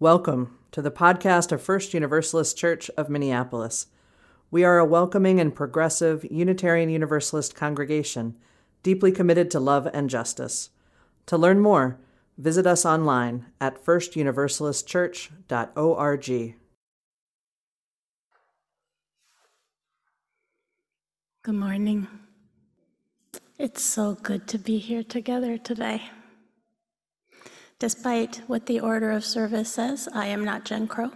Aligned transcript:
Welcome 0.00 0.56
to 0.70 0.80
the 0.80 0.92
podcast 0.92 1.50
of 1.50 1.60
First 1.60 1.92
Universalist 1.92 2.56
Church 2.56 2.88
of 2.96 3.10
Minneapolis. 3.10 3.88
We 4.48 4.62
are 4.62 4.78
a 4.78 4.84
welcoming 4.84 5.40
and 5.40 5.52
progressive 5.52 6.24
Unitarian 6.30 6.88
Universalist 6.88 7.56
congregation, 7.56 8.36
deeply 8.84 9.10
committed 9.10 9.50
to 9.50 9.58
love 9.58 9.88
and 9.92 10.08
justice. 10.08 10.70
To 11.26 11.36
learn 11.36 11.58
more, 11.58 11.98
visit 12.36 12.64
us 12.64 12.86
online 12.86 13.46
at 13.60 13.84
firstuniversalistchurch.org. 13.84 16.54
Good 21.42 21.54
morning. 21.56 22.06
It's 23.58 23.82
so 23.82 24.14
good 24.14 24.46
to 24.46 24.58
be 24.58 24.78
here 24.78 25.02
together 25.02 25.58
today. 25.58 26.04
Despite 27.78 28.42
what 28.48 28.66
the 28.66 28.80
order 28.80 29.12
of 29.12 29.24
service 29.24 29.72
says, 29.72 30.08
I 30.12 30.26
am 30.26 30.44
not 30.44 30.64
Jen 30.64 30.88
Crow. 30.88 31.12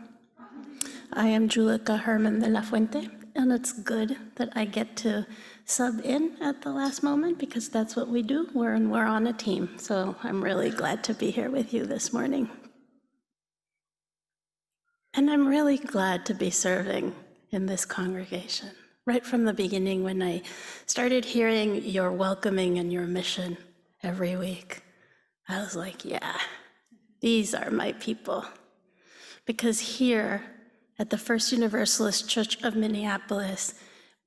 I 1.13 1.27
am 1.27 1.49
Julica 1.49 1.97
Hermann 1.99 2.39
de 2.39 2.49
la 2.49 2.63
Fuente, 2.63 3.09
and 3.35 3.53
it's 3.53 3.73
good 3.73 4.17
that 4.37 4.51
I 4.55 4.67
get 4.67 4.95
to 4.99 5.27
sub 5.65 6.01
in 6.05 6.37
at 6.41 6.63
the 6.63 6.71
last 6.71 7.03
moment 7.03 7.41
because 7.41 7.69
that's 7.69 7.97
what 7.97 8.07
we 8.07 8.23
do. 8.23 8.49
We're, 8.55 8.79
we're 8.79 9.05
on 9.05 9.27
a 9.27 9.33
team, 9.33 9.71
so 9.77 10.15
I'm 10.23 10.43
really 10.43 10.71
glad 10.71 11.03
to 11.05 11.15
be 11.15 11.33
here 11.33 11.51
with 11.51 11.75
you 11.75 11.85
this 11.85 12.13
morning. 12.13 12.49
And 15.15 15.31
I'm 15.31 15.49
really 15.49 15.79
glad 15.79 16.25
to 16.27 16.35
be 16.35 16.51
serving 16.51 17.13
in 17.51 17.67
this 17.67 17.85
congregation. 17.85 18.71
Right 19.05 19.27
from 19.27 19.45
the 19.45 19.53
beginning, 19.53 20.05
when 20.05 20.23
I 20.23 20.43
started 20.87 21.25
hearing 21.25 21.83
your 21.85 22.13
welcoming 22.13 22.79
and 22.79 22.93
your 22.93 23.07
mission 23.09 23.59
every 24.05 24.37
week, 24.37 24.83
I 25.49 25.61
was 25.61 25.77
like, 25.77 26.05
yeah, 26.05 26.39
these 27.23 27.55
are 27.55 27.71
my 27.71 27.93
people. 27.93 28.45
Because 29.47 29.81
here 29.99 30.45
at 30.99 31.11
the 31.11 31.19
First 31.19 31.53
Universalist 31.53 32.29
Church 32.29 32.63
of 32.63 32.77
Minneapolis, 32.77 33.75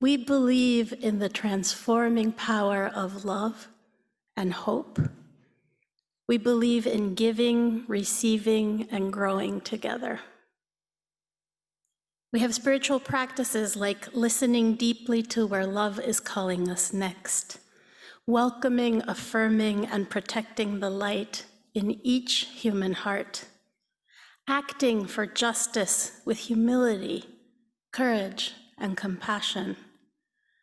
we 0.00 0.16
believe 0.16 0.92
in 1.00 1.18
the 1.18 1.28
transforming 1.28 2.32
power 2.32 2.86
of 2.86 3.24
love 3.24 3.68
and 4.36 4.52
hope. 4.52 4.98
We 6.26 6.38
believe 6.38 6.86
in 6.86 7.14
giving, 7.14 7.84
receiving, 7.86 8.88
and 8.90 9.12
growing 9.12 9.60
together. 9.60 10.20
We 12.32 12.40
have 12.40 12.54
spiritual 12.54 13.00
practices 13.00 13.76
like 13.76 14.14
listening 14.14 14.74
deeply 14.74 15.22
to 15.24 15.46
where 15.46 15.66
love 15.66 16.00
is 16.00 16.18
calling 16.20 16.68
us 16.68 16.92
next, 16.92 17.58
welcoming, 18.26 19.02
affirming, 19.06 19.86
and 19.86 20.10
protecting 20.10 20.80
the 20.80 20.90
light 20.90 21.44
in 21.76 22.00
each 22.02 22.46
human 22.54 22.94
heart, 22.94 23.44
acting 24.48 25.06
for 25.06 25.26
justice 25.26 26.22
with 26.24 26.38
humility, 26.38 27.22
courage, 27.92 28.54
and 28.78 28.96
compassion. 28.96 29.76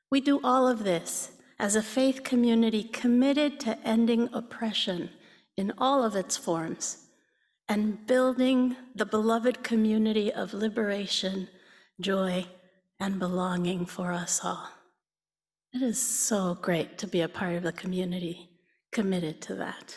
We 0.09 0.21
do 0.21 0.41
all 0.43 0.67
of 0.67 0.83
this 0.83 1.33
as 1.59 1.75
a 1.75 1.83
faith 1.83 2.23
community 2.23 2.83
committed 2.83 3.59
to 3.59 3.77
ending 3.87 4.27
oppression 4.33 5.11
in 5.55 5.71
all 5.77 6.03
of 6.03 6.15
its 6.15 6.35
forms 6.35 7.05
and 7.69 8.07
building 8.07 8.75
the 8.95 9.05
beloved 9.05 9.63
community 9.63 10.33
of 10.33 10.51
liberation, 10.51 11.47
joy, 12.01 12.47
and 12.99 13.19
belonging 13.19 13.85
for 13.85 14.13
us 14.13 14.41
all. 14.43 14.67
It 15.73 15.83
is 15.83 16.01
so 16.01 16.57
great 16.59 16.97
to 16.97 17.05
be 17.05 17.21
a 17.21 17.29
part 17.29 17.53
of 17.53 17.61
the 17.61 17.71
community 17.71 18.49
committed 18.91 19.41
to 19.43 19.55
that. 19.55 19.95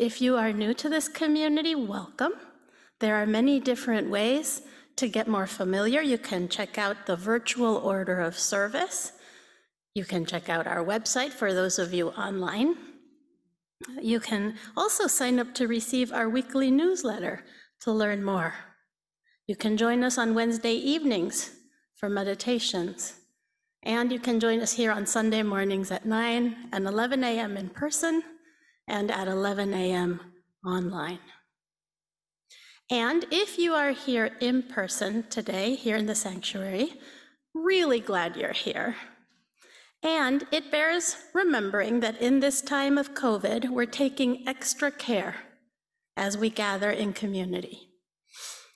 If 0.00 0.22
you 0.22 0.38
are 0.38 0.50
new 0.50 0.72
to 0.72 0.88
this 0.88 1.08
community, 1.08 1.74
welcome. 1.74 2.32
There 3.00 3.16
are 3.16 3.26
many 3.26 3.60
different 3.60 4.08
ways 4.08 4.62
to 4.96 5.06
get 5.06 5.28
more 5.28 5.46
familiar. 5.46 6.00
You 6.00 6.16
can 6.16 6.48
check 6.48 6.78
out 6.78 7.04
the 7.04 7.16
virtual 7.16 7.76
order 7.76 8.18
of 8.18 8.38
service. 8.38 9.12
You 9.94 10.06
can 10.06 10.24
check 10.24 10.48
out 10.48 10.66
our 10.66 10.82
website 10.82 11.32
for 11.32 11.52
those 11.52 11.78
of 11.78 11.92
you 11.92 12.08
online. 12.12 12.76
You 14.00 14.20
can 14.20 14.54
also 14.74 15.06
sign 15.06 15.38
up 15.38 15.52
to 15.56 15.68
receive 15.68 16.14
our 16.14 16.30
weekly 16.30 16.70
newsletter 16.70 17.44
to 17.82 17.92
learn 17.92 18.24
more. 18.24 18.54
You 19.46 19.54
can 19.54 19.76
join 19.76 20.02
us 20.02 20.16
on 20.16 20.34
Wednesday 20.34 20.76
evenings 20.76 21.50
for 21.96 22.08
meditations. 22.08 23.20
And 23.82 24.10
you 24.10 24.18
can 24.18 24.40
join 24.40 24.60
us 24.60 24.72
here 24.72 24.92
on 24.92 25.04
Sunday 25.04 25.42
mornings 25.42 25.90
at 25.90 26.06
9 26.06 26.56
and 26.72 26.86
11 26.86 27.22
a.m. 27.22 27.58
in 27.58 27.68
person 27.68 28.22
and 28.90 29.10
at 29.10 29.28
11 29.28 29.72
a.m. 29.72 30.20
online. 30.66 31.20
And 32.90 33.24
if 33.30 33.56
you 33.56 33.72
are 33.74 33.92
here 33.92 34.32
in 34.40 34.64
person 34.64 35.24
today, 35.30 35.76
here 35.76 35.96
in 35.96 36.06
the 36.06 36.14
sanctuary, 36.14 36.94
really 37.54 38.00
glad 38.00 38.36
you're 38.36 38.52
here. 38.52 38.96
And 40.02 40.44
it 40.50 40.72
bears 40.72 41.16
remembering 41.32 42.00
that 42.00 42.20
in 42.20 42.40
this 42.40 42.60
time 42.60 42.98
of 42.98 43.14
COVID, 43.14 43.68
we're 43.68 43.86
taking 43.86 44.46
extra 44.48 44.90
care 44.90 45.36
as 46.16 46.36
we 46.36 46.50
gather 46.50 46.90
in 46.90 47.12
community. 47.12 47.90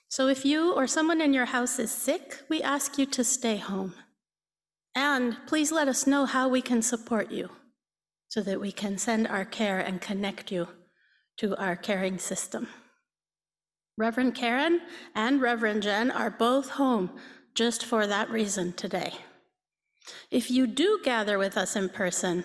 So 0.07 0.27
if 0.29 0.45
you 0.45 0.71
or 0.73 0.87
someone 0.87 1.19
in 1.19 1.33
your 1.33 1.45
house 1.45 1.77
is 1.77 1.91
sick, 1.91 2.39
we 2.49 2.61
ask 2.61 2.97
you 2.97 3.05
to 3.07 3.23
stay 3.23 3.57
home. 3.57 3.95
And 4.95 5.35
please 5.45 5.73
let 5.73 5.89
us 5.89 6.07
know 6.07 6.25
how 6.25 6.47
we 6.47 6.61
can 6.61 6.81
support 6.81 7.31
you 7.31 7.49
so 8.35 8.41
that 8.41 8.59
we 8.59 8.69
can 8.69 8.97
send 8.97 9.25
our 9.29 9.45
care 9.45 9.79
and 9.79 10.01
connect 10.01 10.51
you 10.51 10.67
to 11.37 11.55
our 11.55 11.77
caring 11.77 12.17
system. 12.17 12.67
Reverend 13.97 14.35
Karen 14.35 14.81
and 15.15 15.41
Reverend 15.41 15.83
Jen 15.83 16.11
are 16.11 16.29
both 16.29 16.71
home 16.71 17.11
just 17.53 17.85
for 17.85 18.05
that 18.05 18.29
reason 18.29 18.73
today. 18.73 19.13
If 20.31 20.51
you 20.51 20.67
do 20.67 20.99
gather 21.01 21.37
with 21.37 21.55
us 21.55 21.77
in 21.77 21.87
person, 21.87 22.43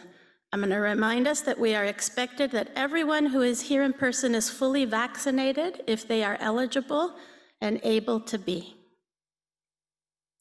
I'm 0.53 0.61
going 0.61 0.71
to 0.71 0.77
remind 0.77 1.27
us 1.27 1.41
that 1.41 1.59
we 1.59 1.75
are 1.75 1.87
expected 1.87 2.53
that 2.53 2.71
everyone 2.77 3.27
who 3.27 3.43
is 3.43 3.63
here 3.63 3.83
in 3.83 3.93
person 3.93 4.37
is 4.37 4.49
fully 4.49 4.85
vaccinated 4.85 5.83
if 5.89 6.07
they 6.07 6.23
are 6.23 6.39
eligible 6.39 7.17
and 7.61 7.81
able 7.83 8.21
to 8.21 8.39
be. 8.39 8.77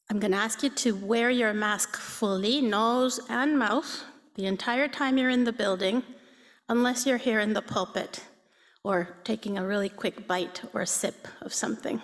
I'm 0.08 0.20
going 0.20 0.30
to 0.30 0.38
ask 0.38 0.62
you 0.62 0.70
to 0.70 0.94
wear 0.94 1.28
your 1.28 1.52
mask 1.52 1.96
fully, 1.96 2.60
nose 2.60 3.18
and 3.28 3.58
mouth, 3.58 4.04
the 4.40 4.46
entire 4.46 4.88
time 4.88 5.18
you're 5.18 5.28
in 5.28 5.44
the 5.44 5.52
building, 5.52 6.02
unless 6.66 7.04
you're 7.04 7.18
here 7.18 7.40
in 7.40 7.52
the 7.52 7.60
pulpit 7.60 8.24
or 8.82 9.18
taking 9.22 9.58
a 9.58 9.66
really 9.66 9.90
quick 9.90 10.26
bite 10.26 10.62
or 10.72 10.86
sip 10.86 11.28
of 11.42 11.52
something. 11.52 12.00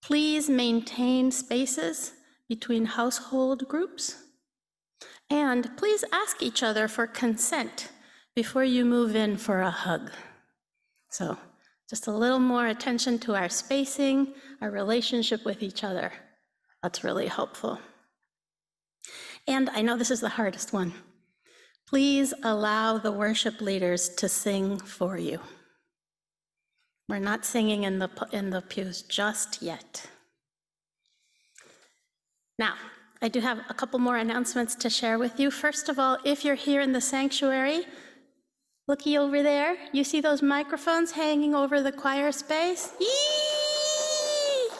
Please 0.00 0.48
maintain 0.48 1.32
spaces 1.32 2.12
between 2.48 2.84
household 2.84 3.66
groups. 3.66 4.22
And 5.28 5.76
please 5.76 6.04
ask 6.12 6.40
each 6.40 6.62
other 6.62 6.86
for 6.86 7.08
consent 7.08 7.88
before 8.36 8.62
you 8.62 8.84
move 8.84 9.16
in 9.16 9.36
for 9.38 9.62
a 9.62 9.70
hug. 9.72 10.12
So, 11.10 11.36
just 11.90 12.06
a 12.06 12.12
little 12.12 12.38
more 12.38 12.68
attention 12.68 13.18
to 13.20 13.34
our 13.34 13.48
spacing, 13.48 14.34
our 14.60 14.70
relationship 14.70 15.44
with 15.44 15.64
each 15.64 15.82
other. 15.82 16.12
That's 16.80 17.02
really 17.02 17.26
helpful. 17.26 17.80
And 19.46 19.70
I 19.70 19.82
know 19.82 19.96
this 19.96 20.10
is 20.10 20.20
the 20.20 20.28
hardest 20.28 20.72
one. 20.72 20.92
Please 21.88 22.34
allow 22.42 22.98
the 22.98 23.12
worship 23.12 23.60
leaders 23.60 24.08
to 24.16 24.28
sing 24.28 24.78
for 24.78 25.16
you. 25.16 25.38
We're 27.08 27.20
not 27.20 27.44
singing 27.44 27.84
in 27.84 28.00
the, 28.00 28.10
in 28.32 28.50
the 28.50 28.62
pews 28.62 29.02
just 29.02 29.62
yet. 29.62 30.06
Now, 32.58 32.74
I 33.22 33.28
do 33.28 33.40
have 33.40 33.60
a 33.68 33.74
couple 33.74 33.98
more 34.00 34.16
announcements 34.16 34.74
to 34.76 34.90
share 34.90 35.18
with 35.18 35.38
you. 35.38 35.50
First 35.50 35.88
of 35.88 35.98
all, 35.98 36.18
if 36.24 36.44
you're 36.44 36.56
here 36.56 36.80
in 36.80 36.92
the 36.92 37.00
sanctuary, 37.00 37.86
looky 38.88 39.16
over 39.16 39.42
there, 39.42 39.76
you 39.92 40.02
see 40.02 40.20
those 40.20 40.42
microphones 40.42 41.12
hanging 41.12 41.54
over 41.54 41.80
the 41.80 41.92
choir 41.92 42.32
space? 42.32 42.92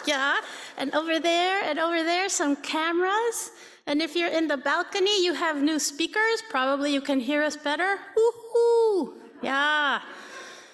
Yeah, 0.07 0.41
and 0.77 0.95
over 0.95 1.21
there 1.21 1.62
and 1.65 1.79
over 1.79 2.03
there, 2.03 2.29
some 2.29 2.57
cameras. 2.57 3.51
And 3.87 4.03
if 4.03 4.17
you're 4.17 4.31
in 4.31 4.49
the 4.49 4.56
balcony, 4.56 5.25
you 5.25 5.35
have 5.35 5.62
new 5.62 5.79
speakers. 5.79 6.43
Probably 6.50 6.93
you 6.93 7.00
can 7.00 7.21
hear 7.21 7.43
us 7.43 7.56
better. 7.56 7.99
Woohoo! 8.17 9.15
Yeah. 9.43 10.00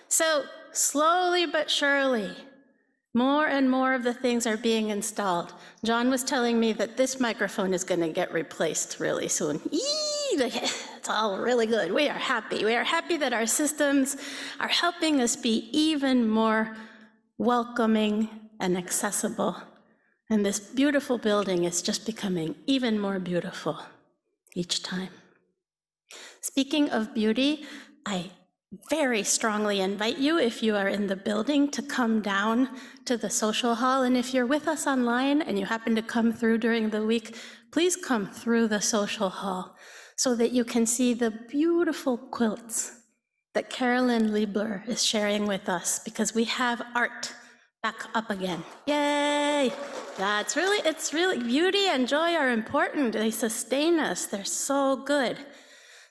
So 0.08 0.44
slowly 0.72 1.46
but 1.46 1.70
surely, 1.70 2.34
more 3.14 3.46
and 3.46 3.70
more 3.70 3.92
of 3.92 4.02
the 4.02 4.14
things 4.14 4.46
are 4.46 4.56
being 4.56 4.88
installed. 4.88 5.52
John 5.84 6.08
was 6.08 6.24
telling 6.24 6.58
me 6.58 6.72
that 6.72 6.96
this 6.96 7.20
microphone 7.20 7.74
is 7.74 7.84
going 7.84 8.00
to 8.00 8.08
get 8.08 8.32
replaced 8.32 8.98
really 8.98 9.28
soon. 9.28 9.60
It's 9.70 11.08
all 11.10 11.38
really 11.38 11.66
good. 11.66 11.92
We 11.92 12.08
are 12.08 12.14
happy. 12.14 12.64
We 12.64 12.74
are 12.74 12.84
happy 12.84 13.18
that 13.18 13.34
our 13.34 13.44
systems 13.44 14.16
are 14.60 14.68
helping 14.68 15.20
us 15.20 15.36
be 15.36 15.68
even 15.72 16.26
more 16.26 16.74
welcoming 17.36 18.30
and 18.58 18.78
accessible 18.78 19.56
and 20.30 20.44
this 20.44 20.60
beautiful 20.60 21.18
building 21.18 21.64
is 21.64 21.82
just 21.82 22.06
becoming 22.06 22.54
even 22.66 22.98
more 22.98 23.18
beautiful 23.18 23.80
each 24.54 24.82
time. 24.82 25.10
Speaking 26.40 26.90
of 26.90 27.14
beauty, 27.14 27.66
I 28.06 28.30
very 28.88 29.22
strongly 29.22 29.80
invite 29.80 30.18
you, 30.18 30.38
if 30.38 30.62
you 30.62 30.76
are 30.76 30.88
in 30.88 31.06
the 31.06 31.16
building, 31.16 31.70
to 31.70 31.82
come 31.82 32.22
down 32.22 32.70
to 33.04 33.16
the 33.16 33.28
social 33.28 33.74
hall. 33.74 34.02
And 34.02 34.16
if 34.16 34.32
you're 34.32 34.46
with 34.46 34.66
us 34.66 34.86
online 34.86 35.42
and 35.42 35.58
you 35.58 35.66
happen 35.66 35.94
to 35.94 36.02
come 36.02 36.32
through 36.32 36.58
during 36.58 36.90
the 36.90 37.04
week, 37.04 37.36
please 37.70 37.96
come 37.96 38.26
through 38.26 38.68
the 38.68 38.80
social 38.80 39.28
hall 39.28 39.76
so 40.16 40.34
that 40.36 40.52
you 40.52 40.64
can 40.64 40.86
see 40.86 41.12
the 41.12 41.30
beautiful 41.30 42.16
quilts 42.16 43.02
that 43.54 43.68
Carolyn 43.68 44.30
Liebler 44.30 44.88
is 44.88 45.04
sharing 45.04 45.46
with 45.46 45.68
us 45.68 45.98
because 45.98 46.34
we 46.34 46.44
have 46.44 46.80
art 46.94 47.34
back 47.82 48.06
up 48.14 48.30
again. 48.30 48.62
Yay! 48.86 49.72
That's 50.16 50.54
really, 50.54 50.78
it's 50.88 51.12
really, 51.12 51.42
beauty 51.42 51.88
and 51.88 52.06
joy 52.06 52.34
are 52.34 52.50
important. 52.50 53.12
They 53.12 53.32
sustain 53.32 53.98
us, 53.98 54.26
they're 54.26 54.44
so 54.44 54.96
good. 54.96 55.36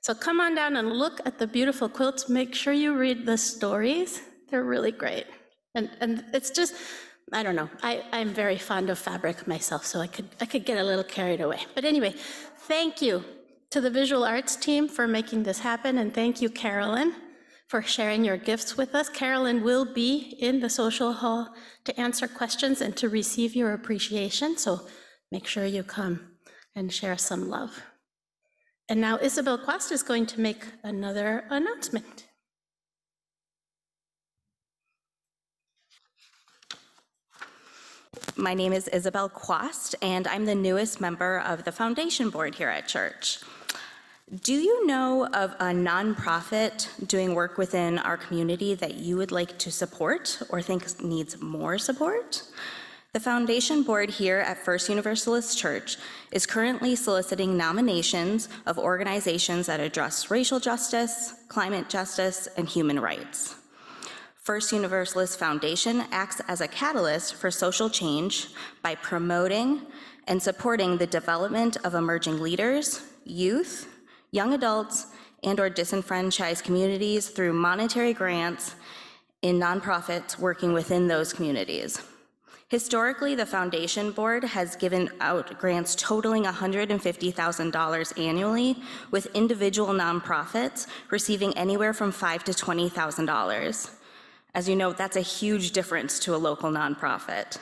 So 0.01 0.13
come 0.13 0.41
on 0.41 0.53
down 0.53 0.75
and 0.75 0.91
look 0.91 1.21
at 1.25 1.39
the 1.39 1.47
beautiful 1.47 1.87
quilts. 1.87 2.27
Make 2.27 2.55
sure 2.55 2.73
you 2.73 2.97
read 2.97 3.25
the 3.25 3.37
stories. 3.37 4.21
They're 4.49 4.63
really 4.65 4.91
great. 4.91 5.27
And, 5.73 5.89
and 6.01 6.25
it's 6.33 6.49
just, 6.49 6.73
I 7.31 7.41
don't 7.41 7.55
know, 7.55 7.69
I, 7.81 8.03
I'm 8.11 8.33
very 8.33 8.57
fond 8.57 8.89
of 8.89 8.99
fabric 8.99 9.47
myself, 9.47 9.85
so 9.85 10.01
I 10.01 10.07
could, 10.07 10.27
I 10.41 10.45
could 10.45 10.65
get 10.65 10.77
a 10.77 10.83
little 10.83 11.05
carried 11.05 11.39
away. 11.39 11.59
But 11.73 11.85
anyway, 11.85 12.15
thank 12.67 13.01
you 13.01 13.23
to 13.69 13.79
the 13.79 13.89
visual 13.89 14.25
arts 14.25 14.57
team 14.57 14.89
for 14.89 15.07
making 15.07 15.43
this 15.43 15.59
happen, 15.59 15.97
and 15.97 16.13
thank 16.13 16.41
you, 16.41 16.49
Carolyn, 16.49 17.13
for 17.71 17.81
sharing 17.81 18.25
your 18.25 18.35
gifts 18.35 18.75
with 18.75 18.93
us. 18.93 19.07
Carolyn 19.07 19.63
will 19.63 19.85
be 19.85 20.35
in 20.39 20.59
the 20.59 20.69
social 20.69 21.13
hall 21.13 21.55
to 21.85 21.97
answer 21.97 22.27
questions 22.27 22.81
and 22.81 22.97
to 22.97 23.07
receive 23.07 23.55
your 23.55 23.71
appreciation, 23.71 24.57
so 24.57 24.81
make 25.31 25.47
sure 25.47 25.65
you 25.65 25.81
come 25.81 26.19
and 26.75 26.91
share 26.91 27.17
some 27.17 27.47
love. 27.49 27.81
And 28.89 28.99
now 28.99 29.17
Isabel 29.19 29.57
Quast 29.57 29.89
is 29.93 30.03
going 30.03 30.25
to 30.25 30.41
make 30.41 30.65
another 30.83 31.45
announcement. 31.49 32.27
My 38.35 38.53
name 38.53 38.73
is 38.73 38.89
Isabel 38.89 39.29
Quast, 39.29 39.95
and 40.01 40.27
I'm 40.27 40.43
the 40.43 40.55
newest 40.55 40.99
member 40.99 41.39
of 41.39 41.63
the 41.63 41.71
foundation 41.71 42.31
board 42.31 42.55
here 42.55 42.67
at 42.67 42.89
church. 42.89 43.39
Do 44.39 44.53
you 44.53 44.87
know 44.87 45.27
of 45.27 45.51
a 45.59 45.73
nonprofit 45.73 46.87
doing 47.05 47.35
work 47.35 47.57
within 47.57 47.97
our 47.97 48.15
community 48.15 48.75
that 48.75 48.93
you 48.93 49.17
would 49.17 49.33
like 49.33 49.57
to 49.57 49.69
support 49.69 50.41
or 50.47 50.61
think 50.61 51.03
needs 51.03 51.41
more 51.41 51.77
support? 51.77 52.43
The 53.11 53.19
foundation 53.19 53.83
board 53.83 54.09
here 54.09 54.37
at 54.37 54.63
First 54.63 54.87
Universalist 54.87 55.57
Church 55.59 55.97
is 56.31 56.45
currently 56.45 56.95
soliciting 56.95 57.57
nominations 57.57 58.47
of 58.65 58.79
organizations 58.79 59.67
that 59.67 59.81
address 59.81 60.31
racial 60.31 60.61
justice, 60.61 61.33
climate 61.49 61.89
justice, 61.89 62.47
and 62.55 62.69
human 62.69 63.01
rights. 63.01 63.55
First 64.35 64.71
Universalist 64.71 65.37
Foundation 65.37 66.05
acts 66.09 66.39
as 66.47 66.61
a 66.61 66.69
catalyst 66.69 67.35
for 67.35 67.51
social 67.51 67.89
change 67.89 68.47
by 68.81 68.95
promoting 68.95 69.81
and 70.25 70.41
supporting 70.41 70.97
the 70.97 71.07
development 71.07 71.75
of 71.83 71.95
emerging 71.95 72.39
leaders, 72.39 73.03
youth, 73.25 73.90
young 74.31 74.53
adults, 74.53 75.07
and 75.43 75.59
or 75.59 75.69
disenfranchised 75.69 76.63
communities 76.63 77.29
through 77.29 77.53
monetary 77.53 78.13
grants 78.13 78.75
in 79.41 79.59
nonprofits 79.59 80.37
working 80.37 80.71
within 80.71 81.07
those 81.07 81.33
communities. 81.33 82.01
Historically, 82.67 83.35
the 83.35 83.45
Foundation 83.45 84.11
Board 84.11 84.45
has 84.45 84.77
given 84.77 85.09
out 85.19 85.59
grants 85.59 85.93
totaling 85.95 86.45
$150,000 86.45 88.19
annually, 88.19 88.77
with 89.09 89.25
individual 89.35 89.89
nonprofits 89.89 90.87
receiving 91.09 91.57
anywhere 91.57 91.93
from 91.93 92.13
$5,000 92.13 92.43
to 92.45 92.53
$20,000. 92.53 93.89
As 94.53 94.69
you 94.69 94.75
know, 94.77 94.93
that's 94.93 95.17
a 95.17 95.21
huge 95.21 95.71
difference 95.71 96.17
to 96.19 96.33
a 96.33 96.37
local 96.37 96.71
nonprofit. 96.71 97.57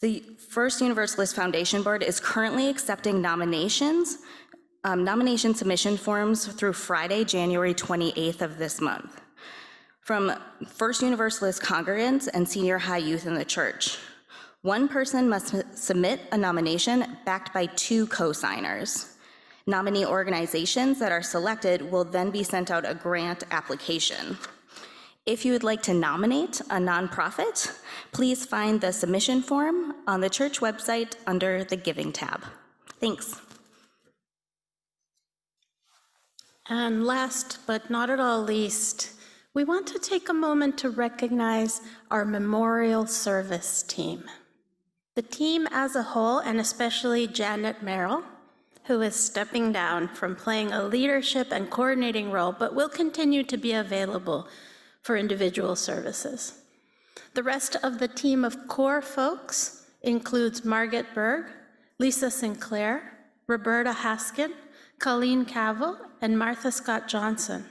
The 0.00 0.22
First 0.48 0.80
Universalist 0.80 1.34
Foundation 1.34 1.82
Board 1.82 2.02
is 2.02 2.20
currently 2.20 2.68
accepting 2.68 3.20
nominations 3.20 4.18
um, 4.86 5.02
nomination 5.02 5.52
submission 5.52 5.96
forms 5.96 6.46
through 6.46 6.72
Friday, 6.72 7.24
January 7.24 7.74
28th 7.74 8.40
of 8.40 8.56
this 8.56 8.80
month 8.80 9.20
from 10.00 10.32
First 10.68 11.02
Universalist 11.02 11.60
congregants 11.60 12.28
and 12.32 12.48
senior 12.48 12.78
high 12.78 12.98
youth 12.98 13.26
in 13.26 13.34
the 13.34 13.44
church. 13.44 13.98
One 14.62 14.86
person 14.86 15.28
must 15.28 15.56
submit 15.76 16.20
a 16.30 16.38
nomination 16.38 17.18
backed 17.24 17.52
by 17.52 17.66
two 17.66 18.06
co-signers. 18.06 19.16
Nominee 19.66 20.06
organizations 20.06 21.00
that 21.00 21.10
are 21.10 21.22
selected 21.22 21.90
will 21.90 22.04
then 22.04 22.30
be 22.30 22.44
sent 22.44 22.70
out 22.70 22.88
a 22.88 22.94
grant 22.94 23.42
application. 23.50 24.38
If 25.26 25.44
you 25.44 25.52
would 25.52 25.64
like 25.64 25.82
to 25.82 25.94
nominate 25.94 26.60
a 26.60 26.78
nonprofit, 26.78 27.76
please 28.12 28.46
find 28.46 28.80
the 28.80 28.92
submission 28.92 29.42
form 29.42 29.96
on 30.06 30.20
the 30.20 30.30
church 30.30 30.60
website 30.60 31.16
under 31.26 31.64
the 31.64 31.76
Giving 31.76 32.12
tab. 32.12 32.44
Thanks. 33.00 33.40
And 36.68 37.06
last 37.06 37.58
but 37.66 37.90
not 37.90 38.10
at 38.10 38.18
all 38.18 38.42
least, 38.42 39.12
we 39.54 39.64
want 39.64 39.86
to 39.88 39.98
take 39.98 40.28
a 40.28 40.34
moment 40.34 40.76
to 40.78 40.90
recognize 40.90 41.80
our 42.10 42.24
memorial 42.24 43.06
service 43.06 43.82
team. 43.82 44.24
The 45.14 45.22
team 45.22 45.66
as 45.70 45.96
a 45.96 46.02
whole, 46.02 46.40
and 46.40 46.58
especially 46.60 47.26
Janet 47.26 47.82
Merrill, 47.82 48.22
who 48.84 49.00
is 49.00 49.16
stepping 49.16 49.72
down 49.72 50.08
from 50.08 50.36
playing 50.36 50.72
a 50.72 50.82
leadership 50.84 51.48
and 51.52 51.70
coordinating 51.70 52.30
role, 52.30 52.52
but 52.52 52.74
will 52.74 52.88
continue 52.88 53.42
to 53.44 53.56
be 53.56 53.72
available 53.72 54.46
for 55.02 55.16
individual 55.16 55.76
services. 55.76 56.60
The 57.34 57.42
rest 57.42 57.76
of 57.82 57.98
the 57.98 58.08
team 58.08 58.44
of 58.44 58.68
core 58.68 59.02
folks 59.02 59.86
includes 60.02 60.64
Margaret 60.64 61.06
Berg, 61.14 61.46
Lisa 61.98 62.30
Sinclair, 62.30 63.12
Roberta 63.46 63.92
Haskin, 63.92 64.52
Colleen 64.98 65.44
Cavill, 65.44 65.98
and 66.20 66.38
Martha 66.38 66.72
Scott 66.72 67.08
Johnson. 67.08 67.66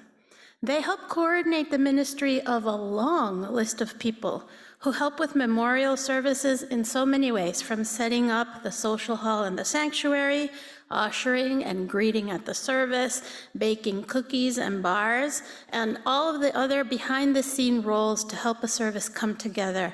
They 0.62 0.82
help 0.82 1.10
coordinate 1.10 1.70
the 1.70 1.78
ministry 1.78 2.42
of 2.42 2.66
a 2.66 2.76
long 2.76 3.42
list 3.42 3.82
of 3.82 4.00
people 4.00 4.50
who 4.80 4.92
help 4.92 5.20
with 5.20 5.36
memorial 5.36 5.98
services 5.98 6.64
in 6.64 6.84
so 6.84 7.06
many 7.06 7.32
ways, 7.32 7.62
from 7.62 7.84
setting 7.84 8.32
up 8.32 8.64
the 8.64 8.72
social 8.72 9.16
hall 9.16 9.44
in 9.44 9.56
the 9.56 9.66
sanctuary, 9.66 10.50
ushering 10.90 11.64
and 11.64 11.90
greeting 11.90 12.32
at 12.32 12.46
the 12.46 12.54
service, 12.54 13.22
baking 13.58 14.04
cookies 14.06 14.58
and 14.58 14.82
bars, 14.82 15.44
and 15.70 16.00
all 16.06 16.34
of 16.34 16.42
the 16.42 16.56
other 16.56 16.84
behind 16.84 17.36
the 17.36 17.44
scene 17.44 17.82
roles 17.82 18.24
to 18.24 18.36
help 18.36 18.64
a 18.64 18.68
service 18.68 19.10
come 19.10 19.36
together 19.36 19.94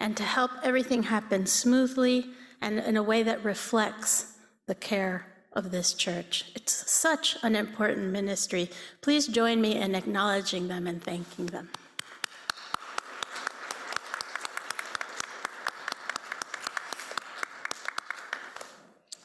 and 0.00 0.16
to 0.16 0.22
help 0.22 0.50
everything 0.62 1.04
happen 1.04 1.46
smoothly 1.46 2.26
and 2.60 2.78
in 2.78 2.96
a 2.96 3.02
way 3.02 3.22
that 3.22 3.44
reflects 3.44 4.36
the 4.66 4.74
care 4.74 5.27
of 5.52 5.70
this 5.70 5.94
church. 5.94 6.52
It's 6.54 6.90
such 6.90 7.36
an 7.42 7.56
important 7.56 8.12
ministry. 8.12 8.70
Please 9.00 9.26
join 9.26 9.60
me 9.60 9.76
in 9.76 9.94
acknowledging 9.94 10.68
them 10.68 10.86
and 10.86 11.02
thanking 11.02 11.46
them. 11.46 11.70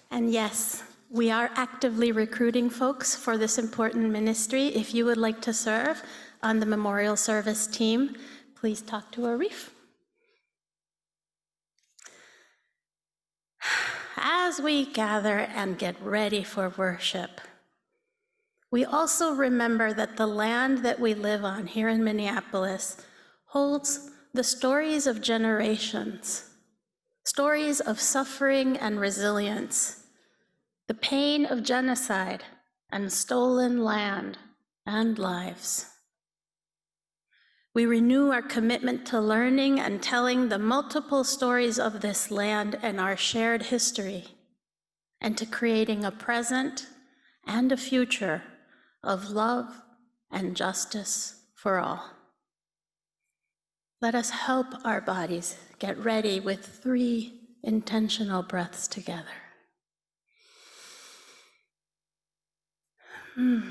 And 0.09 0.31
yes, 0.31 0.83
we 1.09 1.31
are 1.31 1.51
actively 1.55 2.11
recruiting 2.11 2.69
folks 2.69 3.15
for 3.15 3.37
this 3.37 3.57
important 3.57 4.11
ministry. 4.11 4.67
If 4.67 4.93
you 4.93 5.05
would 5.05 5.17
like 5.17 5.41
to 5.41 5.53
serve 5.53 6.01
on 6.41 6.59
the 6.59 6.65
memorial 6.65 7.15
service 7.15 7.67
team, 7.67 8.15
please 8.55 8.81
talk 8.81 9.11
to 9.11 9.21
Arif. 9.21 9.72
As 14.53 14.61
we 14.61 14.85
gather 14.85 15.39
and 15.39 15.79
get 15.79 15.99
ready 15.99 16.43
for 16.43 16.69
worship, 16.77 17.41
we 18.69 18.85
also 18.85 19.33
remember 19.33 19.91
that 19.93 20.15
the 20.15 20.27
land 20.27 20.85
that 20.85 20.99
we 20.99 21.15
live 21.15 21.43
on 21.43 21.65
here 21.65 21.89
in 21.89 22.03
Minneapolis 22.03 22.97
holds 23.45 24.11
the 24.31 24.43
stories 24.43 25.07
of 25.07 25.23
generations, 25.23 26.51
stories 27.25 27.79
of 27.79 27.99
suffering 27.99 28.77
and 28.77 28.99
resilience, 28.99 30.03
the 30.87 30.93
pain 30.93 31.47
of 31.47 31.63
genocide 31.63 32.43
and 32.91 33.11
stolen 33.11 33.83
land 33.83 34.37
and 34.85 35.17
lives. 35.17 35.87
We 37.73 37.87
renew 37.87 38.29
our 38.29 38.43
commitment 38.43 39.07
to 39.07 39.19
learning 39.19 39.79
and 39.79 40.03
telling 40.03 40.49
the 40.49 40.59
multiple 40.59 41.23
stories 41.23 41.79
of 41.79 42.01
this 42.01 42.29
land 42.29 42.77
and 42.83 42.99
our 42.99 43.17
shared 43.17 43.63
history, 43.63 44.25
and 45.23 45.37
to 45.37 45.45
creating 45.45 46.03
a 46.03 46.11
present 46.11 46.85
and 47.47 47.71
a 47.71 47.77
future 47.77 48.43
of 49.01 49.29
love 49.29 49.81
and 50.29 50.55
justice 50.55 51.41
for 51.55 51.79
all. 51.79 52.11
Let 54.01 54.15
us 54.15 54.31
help 54.31 54.67
our 54.83 54.99
bodies 54.99 55.55
get 55.79 55.97
ready 55.97 56.41
with 56.41 56.65
three 56.65 57.39
intentional 57.63 58.43
breaths 58.43 58.87
together. 58.87 59.23
Hmm. 63.35 63.61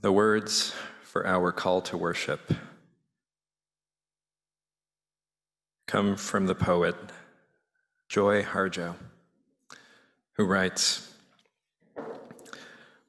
The 0.00 0.12
words 0.12 0.74
for 1.02 1.26
our 1.26 1.50
call 1.50 1.80
to 1.80 1.96
worship 1.96 2.52
come 5.86 6.16
from 6.16 6.46
the 6.46 6.54
poet 6.54 6.94
Joy 8.08 8.42
Harjo, 8.42 8.94
who 10.34 10.44
writes 10.44 11.12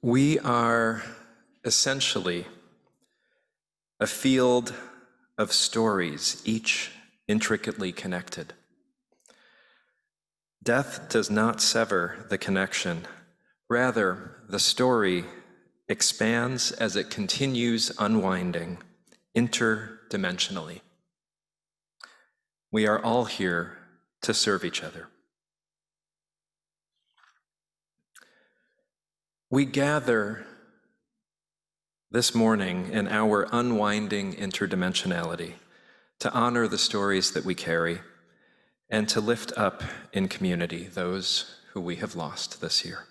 We 0.01 0.39
are 0.39 1.03
essentially 1.63 2.47
a 3.99 4.07
field 4.07 4.73
of 5.37 5.53
stories, 5.53 6.41
each 6.43 6.91
intricately 7.27 7.91
connected. 7.91 8.53
Death 10.63 11.07
does 11.09 11.29
not 11.29 11.61
sever 11.61 12.25
the 12.29 12.37
connection. 12.37 13.05
Rather, 13.69 14.37
the 14.49 14.59
story 14.59 15.25
expands 15.89 16.71
as 16.71 16.95
it 16.95 17.09
continues 17.09 17.91
unwinding 17.97 18.77
interdimensionally. 19.35 20.81
We 22.71 22.87
are 22.87 23.03
all 23.03 23.25
here 23.25 23.77
to 24.21 24.33
serve 24.33 24.63
each 24.63 24.83
other. 24.83 25.07
We 29.49 29.65
gather 29.65 30.45
this 32.11 32.35
morning 32.35 32.91
in 32.91 33.07
our 33.07 33.47
unwinding 33.51 34.35
interdimensionality 34.35 35.53
to 36.19 36.31
honor 36.31 36.67
the 36.67 36.77
stories 36.77 37.31
that 37.31 37.45
we 37.45 37.55
carry 37.55 38.01
and 38.89 39.09
to 39.09 39.21
lift 39.21 39.51
up 39.57 39.83
in 40.13 40.27
community 40.27 40.83
those 40.83 41.55
who 41.73 41.81
we 41.81 41.95
have 41.95 42.15
lost 42.15 42.61
this 42.61 42.85
year. 42.85 43.05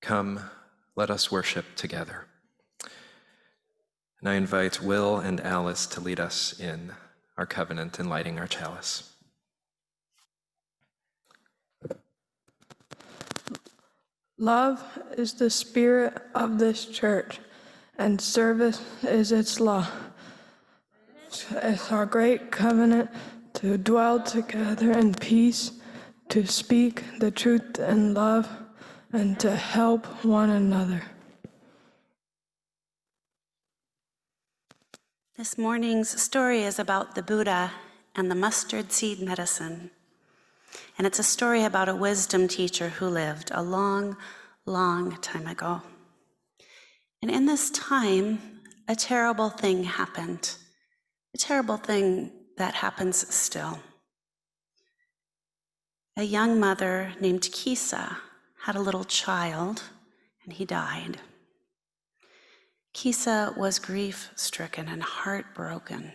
Come, 0.00 0.40
let 0.96 1.10
us 1.10 1.30
worship 1.30 1.74
together. 1.76 2.26
And 4.20 4.28
I 4.28 4.34
invite 4.34 4.80
Will 4.80 5.18
and 5.18 5.40
Alice 5.40 5.86
to 5.88 6.00
lead 6.00 6.20
us 6.20 6.58
in 6.58 6.92
our 7.36 7.46
covenant 7.46 7.98
in 7.98 8.08
lighting 8.08 8.38
our 8.38 8.46
chalice. 8.46 9.10
Love 14.38 14.82
is 15.16 15.34
the 15.34 15.50
spirit 15.50 16.20
of 16.34 16.58
this 16.58 16.86
church, 16.86 17.38
and 17.98 18.20
service 18.20 18.82
is 19.02 19.30
its 19.30 19.60
law. 19.60 19.86
It's 21.52 21.92
our 21.92 22.06
great 22.06 22.50
covenant 22.50 23.10
to 23.54 23.78
dwell 23.78 24.20
together 24.20 24.92
in 24.92 25.14
peace, 25.14 25.72
to 26.30 26.46
speak 26.46 27.04
the 27.20 27.30
truth 27.30 27.78
in 27.78 28.14
love, 28.14 28.48
and 29.14 29.38
to 29.38 29.54
help 29.54 30.06
one 30.24 30.50
another. 30.50 31.04
This 35.36 35.56
morning's 35.56 36.20
story 36.20 36.62
is 36.62 36.80
about 36.80 37.14
the 37.14 37.22
Buddha 37.22 37.70
and 38.16 38.28
the 38.28 38.34
mustard 38.34 38.90
seed 38.90 39.20
medicine. 39.20 39.90
And 40.98 41.06
it's 41.06 41.20
a 41.20 41.24
story 41.24 41.62
about 41.62 41.88
a 41.88 41.94
wisdom 41.94 42.48
teacher 42.48 42.88
who 42.88 43.06
lived 43.06 43.52
a 43.54 43.62
long, 43.62 44.16
long 44.66 45.16
time 45.20 45.46
ago. 45.46 45.82
And 47.22 47.30
in 47.30 47.46
this 47.46 47.70
time, 47.70 48.60
a 48.88 48.96
terrible 48.96 49.48
thing 49.48 49.84
happened, 49.84 50.56
a 51.32 51.38
terrible 51.38 51.76
thing 51.76 52.32
that 52.56 52.74
happens 52.74 53.32
still. 53.32 53.78
A 56.16 56.24
young 56.24 56.58
mother 56.58 57.12
named 57.20 57.48
Kisa 57.52 58.18
had 58.64 58.76
a 58.76 58.80
little 58.80 59.04
child, 59.04 59.82
and 60.42 60.54
he 60.54 60.64
died. 60.64 61.18
Kisa 62.94 63.52
was 63.58 63.78
grief 63.78 64.30
stricken 64.36 64.88
and 64.88 65.02
heartbroken. 65.02 66.12